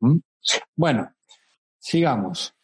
[0.00, 0.16] ¿Mm?
[0.74, 1.12] Bueno,
[1.78, 2.54] sigamos.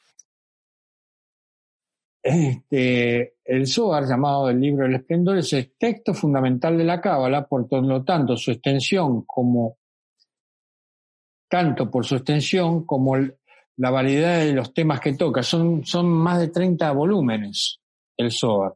[2.22, 7.46] Este, el Zohar, llamado el libro del esplendor, es el texto fundamental de la Cábala,
[7.46, 9.76] por lo tanto, su extensión como,
[11.50, 13.14] tanto por su extensión como
[13.76, 17.78] la variedad de los temas que toca, son, son más de 30 volúmenes
[18.16, 18.74] el Zohar.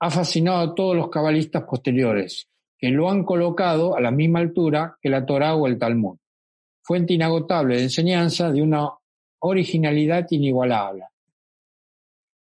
[0.00, 2.48] Ha fascinado a todos los cabalistas posteriores,
[2.78, 6.16] que lo han colocado a la misma altura que la Torá o el Talmud
[6.90, 8.90] fuente inagotable de enseñanza de una
[9.42, 11.04] originalidad inigualable.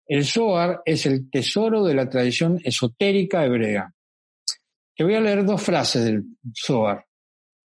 [0.06, 3.92] El Zohar es el tesoro de la tradición esotérica hebrea.
[4.94, 7.04] Te voy a leer dos frases del Zohar.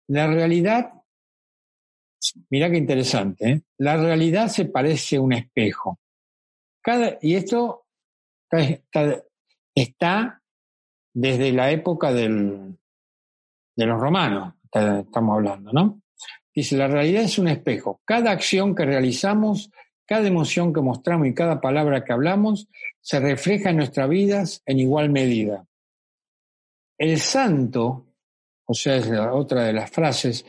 [0.06, 0.92] La realidad,
[2.50, 3.62] mira qué interesante, ¿eh?
[3.78, 5.98] la realidad se parece a un espejo.
[6.82, 7.86] Cada, y esto
[9.74, 10.42] está,
[11.12, 12.78] desde la época del,
[13.76, 16.02] de los romanos, estamos hablando, ¿no?
[16.54, 18.00] Dice, la realidad es un espejo.
[18.04, 19.70] Cada acción que realizamos,
[20.06, 22.68] cada emoción que mostramos y cada palabra que hablamos
[23.00, 25.64] se refleja en nuestras vidas en igual medida.
[26.98, 28.06] El santo,
[28.64, 30.44] o sea, es otra de las frases,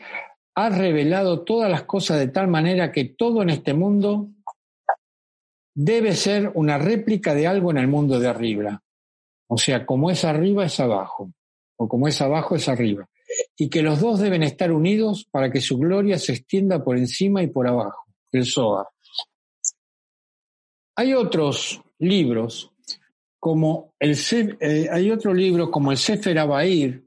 [0.66, 4.30] ha revelado todas las cosas de tal manera que todo en este mundo
[5.74, 8.84] debe ser una réplica de algo en el mundo de arriba.
[9.48, 11.32] O sea, como es arriba es abajo,
[11.78, 13.10] o como es abajo es arriba
[13.58, 17.44] y que los dos deben estar unidos para que su gloria se extienda por encima
[17.44, 18.88] y por abajo, el Zohar.
[20.96, 22.72] Hay otros libros
[23.40, 24.18] como el
[24.60, 27.06] eh, hay otro libro como el Sefer Abair,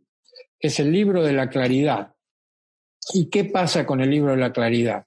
[0.59, 2.12] que es el libro de la claridad.
[3.15, 5.07] ¿Y qué pasa con el libro de la claridad?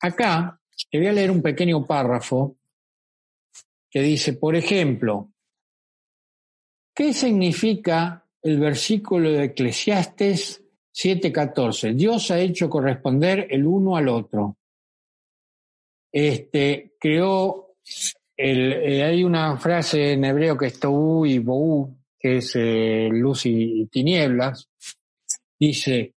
[0.00, 0.60] Acá
[0.90, 2.56] te voy a leer un pequeño párrafo
[3.90, 5.30] que dice, por ejemplo,
[6.94, 10.62] ¿qué significa el versículo de Eclesiastes
[10.92, 11.94] 7:14?
[11.94, 14.56] Dios ha hecho corresponder el uno al otro.
[16.12, 17.64] Este, creó
[18.36, 23.46] eh, hay una frase en hebreo que es Tou y Bou, que es eh, luz
[23.46, 24.68] y, tinieblas.
[25.58, 26.13] Dice,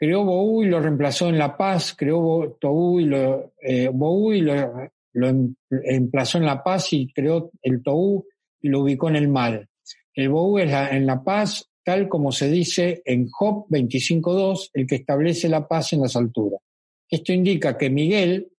[0.00, 4.90] creó Bou y lo reemplazó en la paz, creó Tou y lo, eh, y lo,
[5.12, 8.26] lo em, emplazó en la paz y creó el Tou
[8.62, 9.68] y lo ubicó en el mal.
[10.14, 14.94] El Bou es en la paz, tal como se dice en Job 25.2, el que
[14.96, 16.62] establece la paz en las alturas.
[17.06, 18.50] Esto indica que Miguel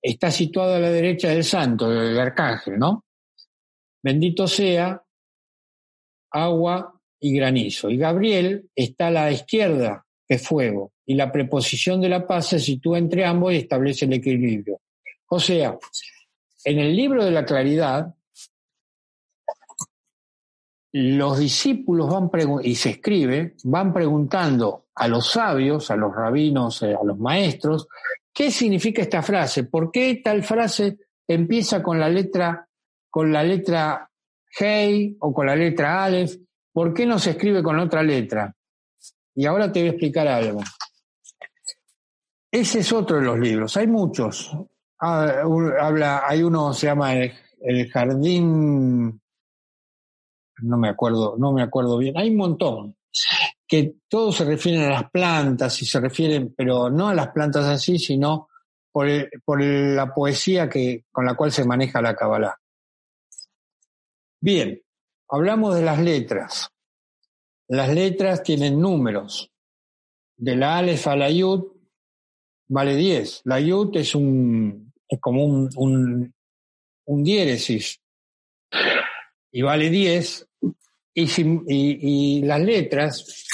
[0.00, 3.04] está situado a la derecha del santo, del arcángel, ¿no?
[4.00, 5.02] Bendito sea
[6.30, 7.90] agua y granizo.
[7.90, 12.58] Y Gabriel está a la izquierda, es fuego, y la preposición de la paz se
[12.58, 14.80] sitúa entre ambos y establece el equilibrio.
[15.28, 15.78] O sea,
[16.64, 18.14] en el libro de la claridad,
[20.92, 22.30] los discípulos van
[22.62, 27.88] y se escribe, van preguntando a los sabios, a los rabinos, eh, a los maestros,
[28.38, 29.64] ¿Qué significa esta frase?
[29.64, 32.68] ¿Por qué tal frase empieza con la letra,
[33.10, 34.08] con la letra
[34.56, 36.36] Hey o con la letra Aleph?
[36.72, 38.54] ¿Por qué no se escribe con otra letra?
[39.38, 40.60] Y ahora te voy a explicar algo.
[42.50, 43.76] Ese es otro de los libros.
[43.76, 44.50] Hay muchos.
[44.98, 45.42] Ah,
[45.80, 49.20] habla, hay uno se llama el, jardín.
[50.62, 52.18] No me acuerdo, no me acuerdo bien.
[52.18, 52.96] Hay un montón
[53.64, 57.64] que todos se refieren a las plantas y se refieren, pero no a las plantas
[57.66, 58.48] así, sino
[58.90, 59.06] por,
[59.60, 62.58] la poesía que, con la cual se maneja la Kabbalah.
[64.40, 64.82] Bien,
[65.28, 66.72] hablamos de las letras.
[67.68, 69.50] Las letras tienen números.
[70.36, 71.64] De la Aleph a la Yud
[72.68, 73.42] vale 10.
[73.44, 76.34] La Yud es un es como un, un,
[77.06, 78.00] un diéresis
[79.50, 80.46] y vale 10
[81.14, 83.46] y, las letras,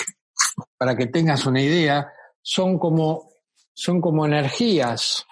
[0.77, 2.07] para que tengas una idea,
[2.43, 3.31] son como,
[3.73, 5.25] son como energías,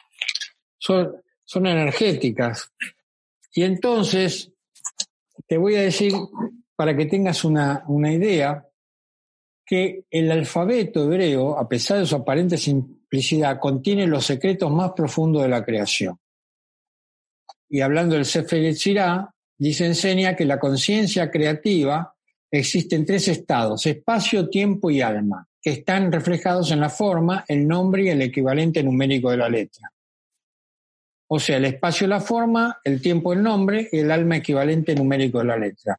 [0.79, 2.73] son, son energéticas.
[3.55, 4.51] Y entonces,
[5.47, 6.15] te voy a decir,
[6.75, 8.67] para que tengas una, una idea,
[9.73, 15.41] que el alfabeto hebreo, a pesar de su aparente simplicidad, contiene los secretos más profundos
[15.41, 16.19] de la creación.
[17.71, 22.15] Y hablando del Sefer Yetzirah, dice enseña que la conciencia creativa
[22.51, 28.05] existen tres estados, espacio, tiempo y alma, que están reflejados en la forma, el nombre
[28.05, 29.91] y el equivalente numérico de la letra.
[31.29, 35.39] O sea, el espacio la forma, el tiempo el nombre y el alma equivalente numérico
[35.39, 35.99] de la letra.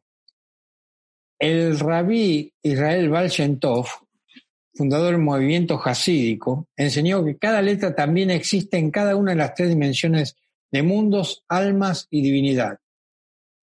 [1.38, 3.30] El rabí Israel Baal
[4.74, 9.54] fundador del movimiento hasídico, enseñó que cada letra también existe en cada una de las
[9.54, 10.36] tres dimensiones
[10.70, 12.78] de mundos, almas y divinidad.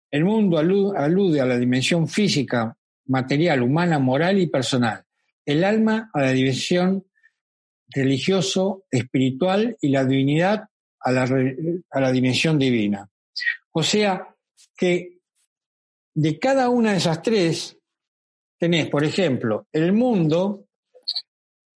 [0.09, 5.03] El mundo alude a la dimensión física, material, humana, moral y personal.
[5.45, 7.05] El alma a la dimensión
[7.89, 10.69] religioso, espiritual y la divinidad
[11.01, 11.23] a la,
[11.91, 13.09] a la dimensión divina.
[13.71, 14.27] O sea
[14.77, 15.12] que
[16.13, 17.77] de cada una de esas tres
[18.59, 20.65] tenés, por ejemplo, el mundo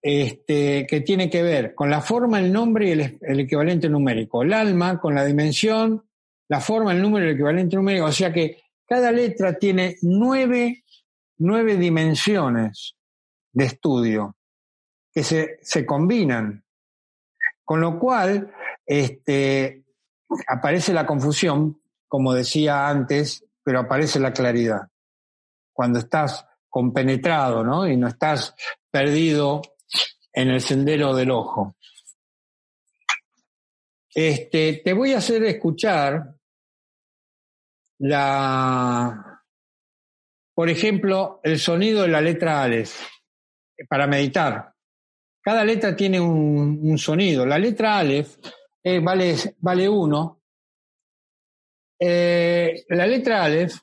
[0.02, 4.44] este, que tiene que ver con la forma, el nombre y el, equivalente numérico.
[4.44, 6.06] El alma con la dimensión,
[6.48, 8.06] la forma, el número y el equivalente numérico.
[8.06, 10.86] O sea que cada letra tiene nueve,
[11.40, 12.96] nueve dimensiones
[13.52, 14.36] de estudio
[15.12, 16.64] que se, se combinan.
[17.66, 18.54] Con lo cual,
[18.86, 19.84] este,
[20.48, 24.88] aparece la confusión, como decía antes, pero aparece la claridad.
[25.74, 27.86] Cuando estás compenetrado, ¿no?
[27.86, 28.56] Y no estás
[28.90, 29.62] perdido
[30.32, 31.76] en el sendero del ojo.
[34.10, 36.34] Este, te voy a hacer escuchar
[37.98, 39.44] la,
[40.54, 43.02] por ejemplo, el sonido de la letra Aleph
[43.90, 44.74] para meditar.
[45.42, 47.46] Cada letra tiene un, sonido.
[47.46, 48.38] La letra Aleph
[48.82, 50.44] eh, vale, vale uno.
[52.00, 53.76] Eh, la letra Aleph,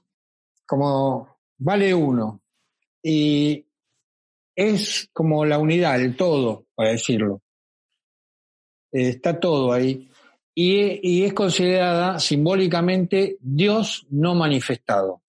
[0.66, 2.42] como vale uno.
[3.02, 3.66] Y
[4.54, 7.42] es como la unidad, el todo, para decirlo.
[8.92, 10.08] está todo ahí
[10.54, 15.22] y, es considerada simbólicamente Dios no manifestado.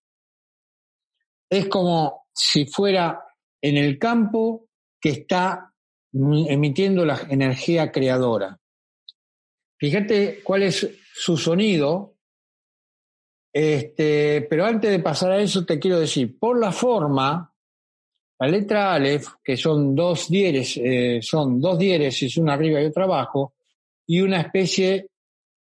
[1.49, 3.25] Es como si fuera
[3.63, 4.69] en el campo
[5.01, 5.73] que está
[6.13, 8.61] emitiendo la energía creadora.
[9.79, 12.14] Fíjate cuál es su sonido,
[13.57, 17.55] Este, pero antes de pasar a eso, te quiero decir, por la forma,
[18.41, 23.05] la letra Aleph, que son dos dieres, eh, son dos diéresis, una arriba y otra
[23.05, 23.55] abajo,
[24.09, 25.09] y una especie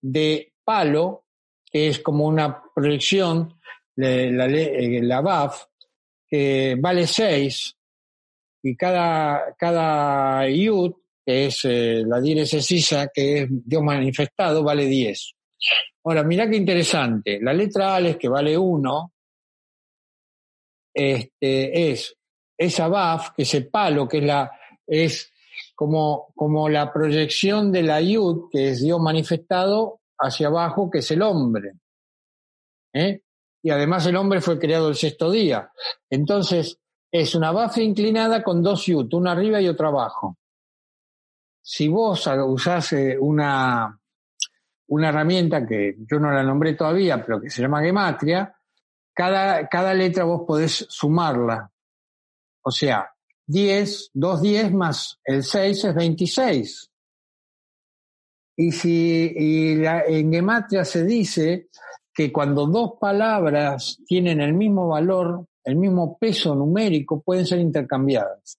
[0.01, 1.23] de palo,
[1.63, 3.57] que es como una proyección
[3.95, 5.63] de la, eh, la BAF,
[6.27, 7.73] que vale seis,
[8.63, 10.91] y cada, cada yud,
[11.25, 15.35] que es eh, la diéresis que es Dios manifestado, vale diez.
[16.07, 17.37] Ahora, mira qué interesante.
[17.41, 19.13] La letra Ales, que vale 1,
[20.93, 22.15] este, es
[22.57, 24.49] esa BAF, que ese palo, que es la,
[24.87, 25.33] es
[25.75, 31.11] como, como la proyección de la Yud, que es Dios manifestado, hacia abajo, que es
[31.11, 31.73] el hombre.
[32.93, 33.23] ¿eh?
[33.61, 35.69] Y además el hombre fue creado el sexto día.
[36.09, 36.79] Entonces,
[37.11, 40.37] es una BAF inclinada con dos Yud, una arriba y otra abajo.
[41.61, 43.99] Si vos usás eh, una,
[44.87, 48.55] una herramienta que yo no la nombré todavía, pero que se llama gematria,
[49.13, 51.69] cada, cada letra vos podés sumarla.
[52.63, 53.09] O sea,
[53.47, 56.91] 10, 2 10 más el 6 es 26.
[58.59, 61.69] Y si y la, en gematria se dice
[62.13, 68.57] que cuando dos palabras tienen el mismo valor, el mismo peso numérico, pueden ser intercambiadas.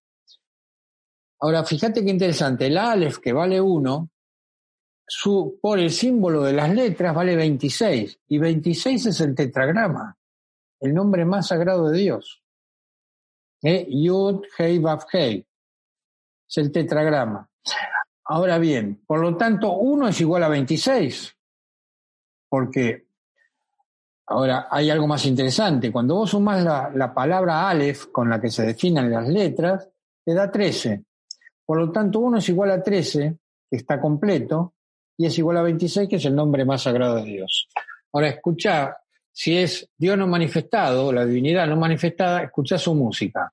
[1.41, 4.11] Ahora, fíjate qué interesante, el Aleph que vale 1
[5.09, 10.17] su, por el símbolo de las letras vale 26 y 26 es el tetragrama,
[10.81, 12.43] el nombre más sagrado de Dios.
[13.63, 13.87] ¿Eh?
[13.91, 15.45] Yud, Hei, Vav, Hei.
[16.49, 17.49] Es el tetragrama.
[18.27, 21.35] Ahora bien, por lo tanto, 1 es igual a 26.
[22.51, 23.07] Porque,
[24.27, 25.91] ahora, hay algo más interesante.
[25.91, 29.89] Cuando vos sumás la, la palabra Aleph con la que se definen las letras,
[30.23, 31.03] te da 13.
[31.65, 33.39] Por lo tanto, 1 es igual a 13,
[33.71, 34.75] que está completo,
[35.19, 37.69] y es igual a 26, que es el nombre más sagrado de Dios.
[38.13, 38.97] Ahora, escucha,
[39.33, 43.53] si es Dios no manifestado, la divinidad no manifestada, escucha su música.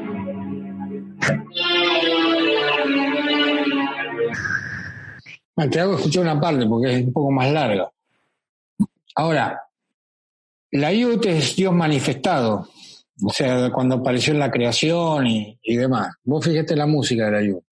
[5.69, 7.89] Te hago escuchar una parte porque es un poco más larga.
[9.15, 9.61] Ahora,
[10.71, 12.67] la Yut es Dios manifestado,
[13.23, 16.15] o sea, cuando apareció en la creación y, demás.
[16.23, 17.63] Vos fíjate la música de la Yut.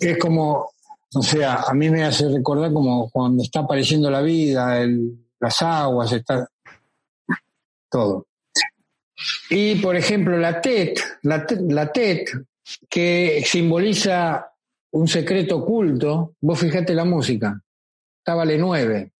[0.00, 0.70] Es como,
[1.14, 5.62] o sea, a mí me hace recordar como cuando está apareciendo la vida, el, las
[5.62, 6.48] aguas, está
[7.90, 8.26] todo.
[9.50, 12.28] Y por ejemplo, la TET, la, la TET,
[12.88, 14.52] que simboliza
[14.90, 17.60] un secreto oculto, vos fijate la música,
[18.18, 19.12] está vale nueve.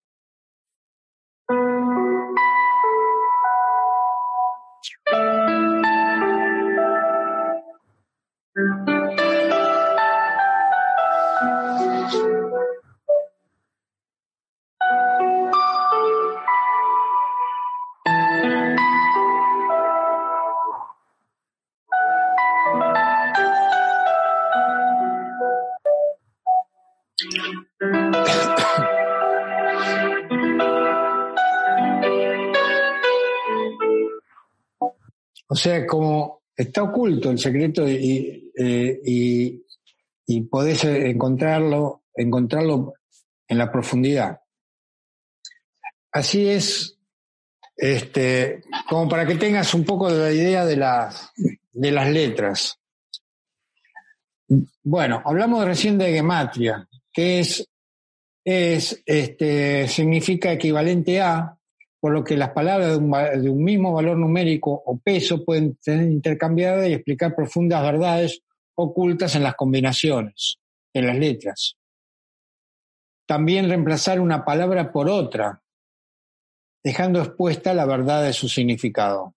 [35.58, 39.62] Sea, como está oculto el secreto y, eh, y,
[40.26, 42.94] y podés encontrarlo, encontrarlo
[43.46, 44.40] en la profundidad.
[46.12, 46.94] Así es
[47.80, 51.30] Este, como para que tengas un poco de la idea de las,
[51.70, 52.76] de las letras.
[54.82, 57.68] Bueno, hablamos recién de gematria, que es,
[58.44, 61.57] es este, significa equivalente a,
[62.00, 66.88] por lo que las palabras de un, mismo valor numérico o peso pueden ser intercambiadas
[66.88, 68.42] y explicar profundas verdades
[68.76, 70.58] ocultas en las combinaciones,
[70.94, 71.76] en las letras.
[73.26, 75.62] También reemplazar una palabra por otra,
[76.84, 79.34] dejando expuesta la verdad de su significado.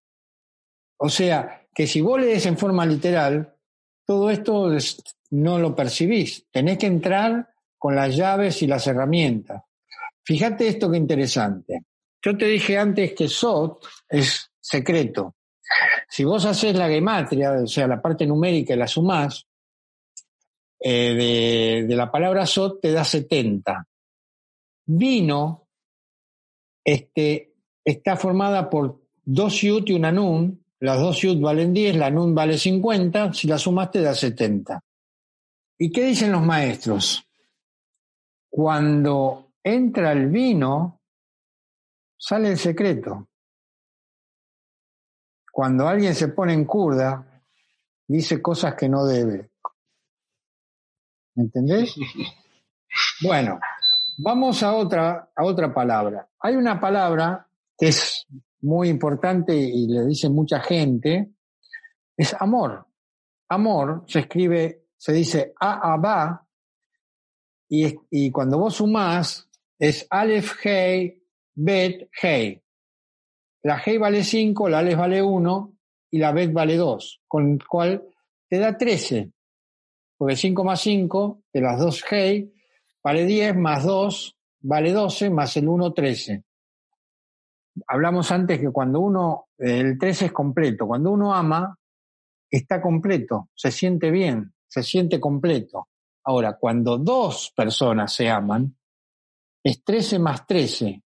[0.99, 3.55] O sea, que si vos lees en forma literal,
[4.05, 4.71] todo esto
[5.31, 6.47] no lo percibís.
[6.51, 9.63] Tenés que entrar con las llaves y las herramientas.
[10.25, 11.85] Fíjate esto que interesante.
[12.23, 15.37] Yo te dije antes que SOT es secreto.
[16.09, 19.47] Si vos haces la gematria, o sea, la parte numérica y la sumás,
[20.81, 23.87] eh, de, la palabra SOT te da 70.
[24.87, 25.69] Vino
[26.85, 27.55] este,
[27.85, 30.65] está formada por dos yut y una nun.
[30.81, 34.81] Las dos yut valen 10, la nun vale 50, si la sumas te da 70.
[35.79, 37.25] ¿Y qué dicen los maestros?
[38.49, 40.98] Cuando entra el vino,
[42.19, 43.29] sale el secreto.
[45.53, 47.43] Cuando alguien se pone en curda,
[48.07, 49.51] dice cosas que no debe.
[51.37, 51.95] ¿Entendés?
[53.21, 53.61] Bueno,
[54.21, 56.29] Vamos a otra, a otra palabra.
[56.41, 57.47] Hay una palabra
[57.79, 58.27] que es
[58.63, 61.31] muy importante y le dice mucha gente,
[62.17, 62.85] es amor.
[63.49, 66.47] Amor se escribe, se dice a a
[67.69, 71.18] y, y cuando vos sumás es alef hei
[71.59, 72.61] bet hei.
[73.65, 75.73] La hei vale 5, la alef vale 1
[76.11, 78.03] y la bet vale 2, con el cual
[78.49, 79.31] te da 13.
[80.17, 82.53] Porque 5 más 5 de las dos hei
[83.03, 86.45] Vale 10 más 2 vale 12 más el 1, 13.
[87.87, 91.79] Hablamos antes que cuando uno, el 13 es completo, cuando uno ama,
[92.51, 95.89] está completo, se siente bien, se siente completo.
[96.25, 98.77] Ahora, cuando dos personas se aman,
[99.63, 101.03] es 13 más 13.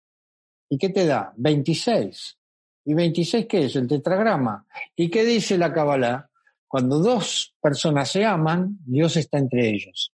[0.69, 1.33] ¿Y qué te da?
[1.37, 2.37] 26.
[2.85, 3.75] ¿Y 26 qué es?
[3.75, 4.65] El tetragrama.
[4.95, 6.29] ¿Y qué dice la Kabbalah?
[6.67, 10.13] Cuando dos personas se aman, Dios está entre ellos.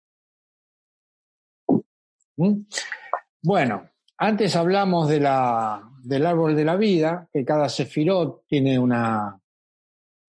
[2.37, 2.63] ¿Mm?
[3.43, 9.39] Bueno, antes hablamos de la, del árbol de la vida, que cada sefirot tiene una,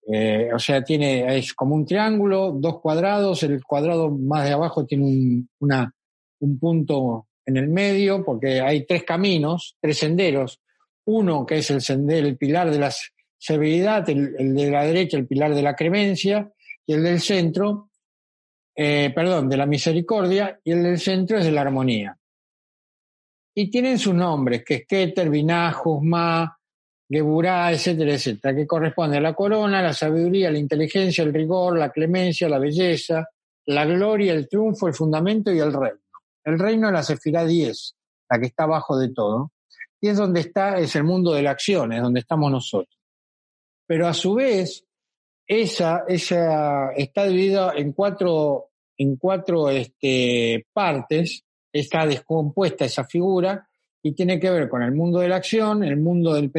[0.07, 4.85] eh, o sea, tiene, es como un triángulo, dos cuadrados, el cuadrado más de abajo
[4.85, 10.61] tiene un punto en el medio, porque hay tres caminos, tres senderos.
[11.05, 12.93] Uno que es el sendero, el pilar de la
[13.37, 16.49] severidad, el, de la derecha, el pilar de la cremencia,
[16.85, 17.89] y el del centro,
[18.75, 22.17] eh, perdón, de la misericordia, y el del centro es de la armonía.
[23.55, 26.57] Y tienen sus nombres, que es Keter, Binah, Juzma,
[27.09, 31.91] Geburá, etcétera, etcétera, que corresponde a la corona, la sabiduría, la inteligencia, el rigor, la
[31.91, 33.29] clemencia, la belleza,
[33.65, 36.02] la gloria, el triunfo, el fundamento y el reino.
[36.43, 37.95] El reino es la Sefirá 10,
[38.29, 39.51] la que está abajo de todo,
[40.01, 42.97] y es donde está, es el mundo de la acción, es donde estamos nosotros.
[43.85, 44.85] Pero a su vez,
[45.47, 53.67] esa, esa está dividida en cuatro, en cuatro este, partes, está descompuesta esa figura
[54.01, 56.51] y tiene que ver con el mundo de la acción, el mundo del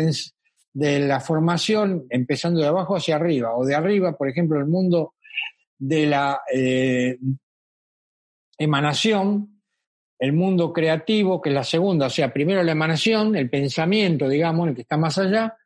[0.72, 5.14] de la formación, empezando de abajo hacia arriba, o de arriba, por ejemplo, el mundo
[5.78, 7.16] de la eh,
[8.58, 9.53] emanación,
[10.18, 14.68] el mundo creativo, que es la segunda, o sea, primero la emanación, el pensamiento, digamos,
[14.68, 15.56] el que está más allá,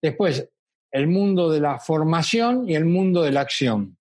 [0.00, 0.48] después
[0.90, 3.96] el mundo de la formación y el mundo de la acción.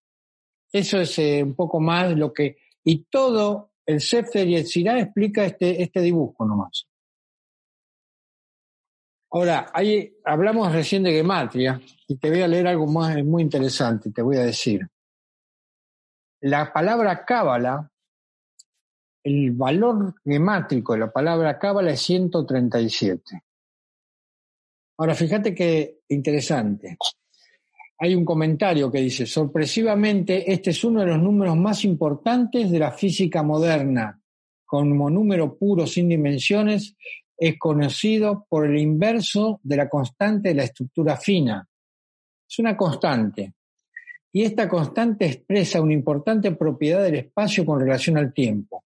[0.71, 2.57] Eso es eh, un poco más lo que...
[2.83, 6.87] Y todo el Sefer y el Sirá explica este, este dibujo nomás.
[9.31, 14.11] Ahora, ahí hablamos recién de gematria y te voy a leer algo más muy interesante,
[14.11, 14.85] te voy a decir.
[16.41, 17.90] La palabra cábala,
[19.23, 23.43] el valor gemátrico de la palabra cábala es 137.
[24.97, 26.97] Ahora, fíjate qué interesante.
[27.99, 32.79] Hay un comentario que dice, sorpresivamente, este es uno de los números más importantes de
[32.79, 34.19] la física moderna.
[34.65, 36.95] Como número puro sin dimensiones,
[37.37, 41.67] es conocido por el inverso de la constante de la estructura fina.
[42.47, 43.53] Es una constante.
[44.31, 48.83] Y esta constante expresa una importante propiedad del espacio con relación al tiempo.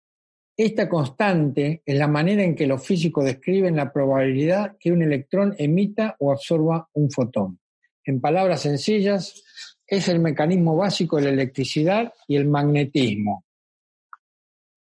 [0.56, 5.56] Esta constante es la manera en que los físicos describen la probabilidad que un electrón
[5.58, 7.60] emita o absorba un fotón.
[8.06, 9.44] En palabras sencillas,
[9.88, 13.46] es el mecanismo básico de la electricidad y el magnetismo.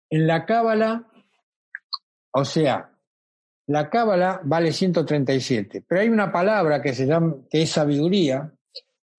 [0.09, 1.07] En la cábala,
[2.31, 2.91] o sea,
[3.67, 8.51] la cábala vale 137, pero hay una palabra que se llama, que es sabiduría,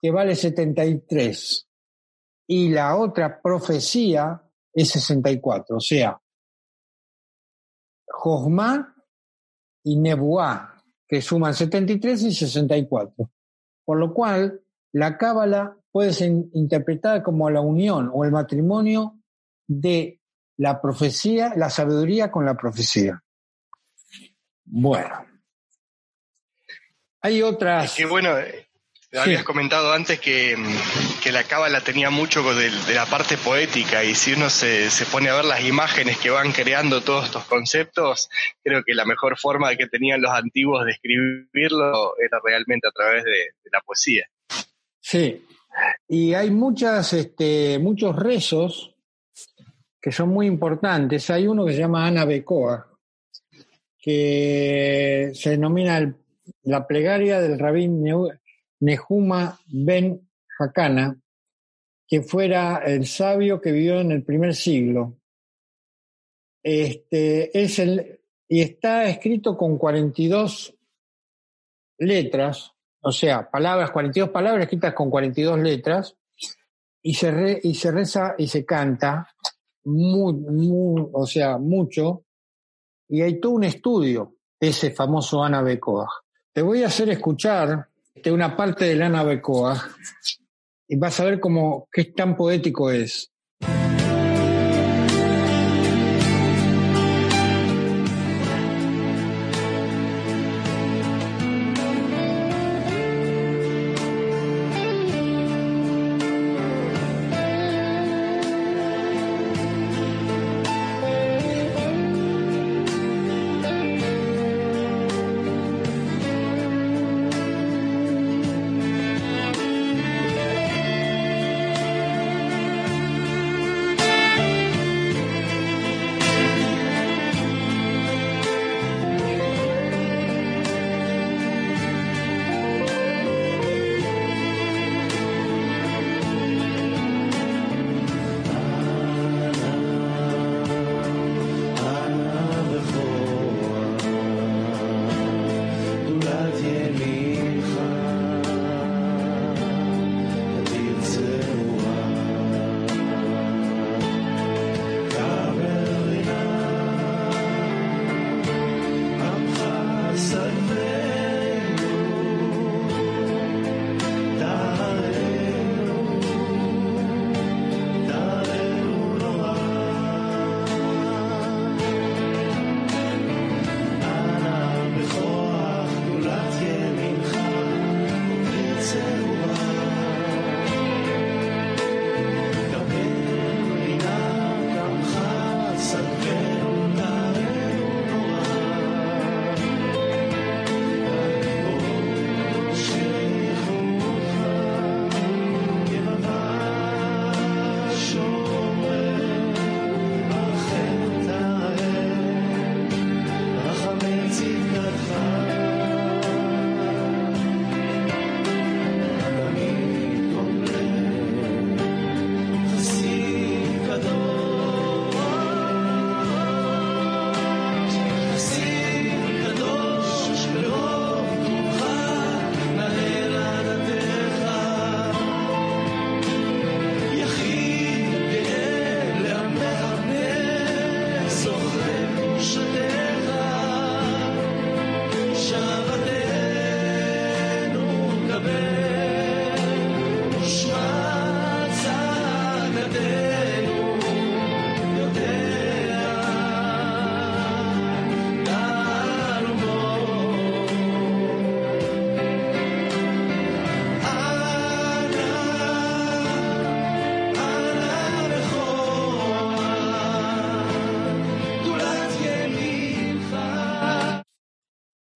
[0.00, 1.68] que vale 73,
[2.48, 4.42] y la otra profecía
[4.72, 6.19] es 64, o sea,
[8.20, 8.94] Josma
[9.82, 13.30] y Nebuá, que suman 73 y 64.
[13.82, 14.60] Por lo cual,
[14.92, 19.18] la cábala puede ser interpretada como la unión o el matrimonio
[19.66, 20.20] de
[20.58, 23.22] la profecía, la sabiduría con la profecía.
[24.66, 25.26] Bueno.
[27.22, 27.94] Hay otras.
[27.94, 28.34] Qué bueno,
[29.12, 30.56] Habías comentado antes que,
[31.32, 35.44] la cábala tenía mucho de, la parte poética y si uno se, pone a ver
[35.44, 38.30] las imágenes que van creando todos estos conceptos,
[38.62, 43.24] creo que la mejor forma que tenían los antiguos de escribirlo era realmente a través
[43.24, 44.26] de, la poesía.
[44.98, 45.46] Sí,
[46.08, 48.96] y hay muchas, este, muchos rezos
[50.00, 51.30] que son muy importantes.
[51.30, 52.88] Hay uno que se llama Ana Becoa,
[53.98, 56.14] que se denomina
[56.62, 58.02] la plegaria del rabín
[58.80, 60.29] Nehuma ben
[60.60, 61.18] Hakana,
[62.06, 65.16] que fuera el sabio que vivió en el primer siglo.
[66.62, 70.76] Este, es el, y está escrito con 42
[71.98, 76.16] letras, o sea, palabras, 42 palabras escritas con 42 letras,
[77.02, 79.28] y se, y se reza y se canta,
[79.84, 82.24] muy, o sea, mucho,
[83.08, 86.08] y hay todo un estudio, ese famoso Ana Becoa.
[86.52, 89.80] Te voy a hacer escuchar de una parte de Lana Becoa
[90.90, 93.29] y vas a ver cómo qué tan poético es.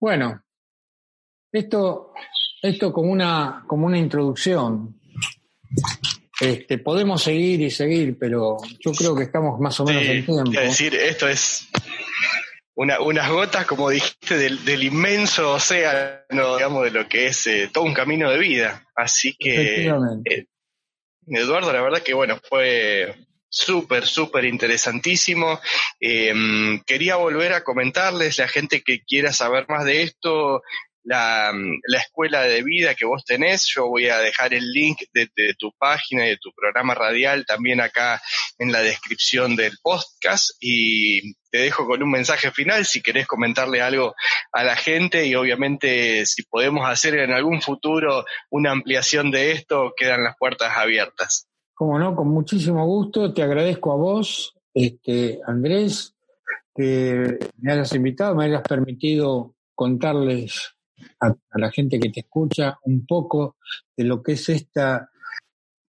[0.04, 0.44] Bueno,
[1.50, 2.12] esto,
[2.60, 5.00] esto como una, como una introducción.
[6.38, 10.50] Este, podemos seguir y seguir, pero yo creo que estamos más o menos en tiempo.
[10.50, 11.70] decir, esto es
[12.74, 17.94] unas gotas, como dijiste, del, inmenso océano, digamos, de lo que es eh, todo un
[17.94, 18.86] camino de vida.
[18.94, 20.46] Así que, eh,
[21.28, 23.24] Eduardo, la verdad que bueno, fue
[23.54, 25.60] súper, súper interesantísimo.
[26.00, 30.62] Em, quería volver a comentarles, la gente que quiera saber más de esto,
[31.04, 31.52] la,
[31.86, 33.66] la, escuela de vida que vos tenés.
[33.66, 35.28] Yo voy a dejar el link de,
[35.58, 38.20] tu página y de tu programa radial también acá
[38.58, 43.82] en la descripción del podcast y te dejo con un mensaje final si querés comentarle
[43.82, 44.14] algo
[44.52, 49.92] a la gente y obviamente si podemos hacer en algún futuro una ampliación de esto,
[49.96, 51.46] quedan las puertas abiertas.
[51.74, 53.34] Como no, con muchísimo gusto.
[53.34, 56.14] Te agradezco a vos, este, Andrés,
[56.74, 60.74] que me hayas invitado, me hayas permitido contarles
[61.20, 63.56] a, la gente que te escucha un poco
[63.96, 65.10] de lo que es esta,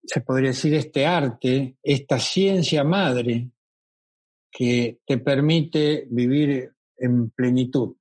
[0.04, 3.52] se podría decir, este arte, esta ciencia madre
[4.52, 7.96] que te permite vivir en plenitud,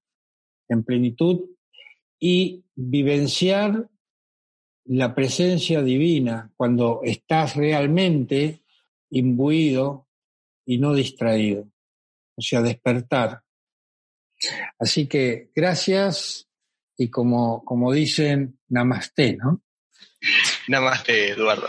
[0.68, 1.44] en plenitud
[2.18, 3.88] y vivenciar
[4.88, 8.62] la presencia divina cuando estás realmente
[9.10, 10.08] imbuido
[10.64, 11.68] y no distraído,
[12.36, 13.42] o sea, despertar.
[14.78, 16.48] Así que gracias
[16.96, 19.62] y como, como dicen, namaste, ¿no?
[20.68, 21.68] Namaste, Eduardo.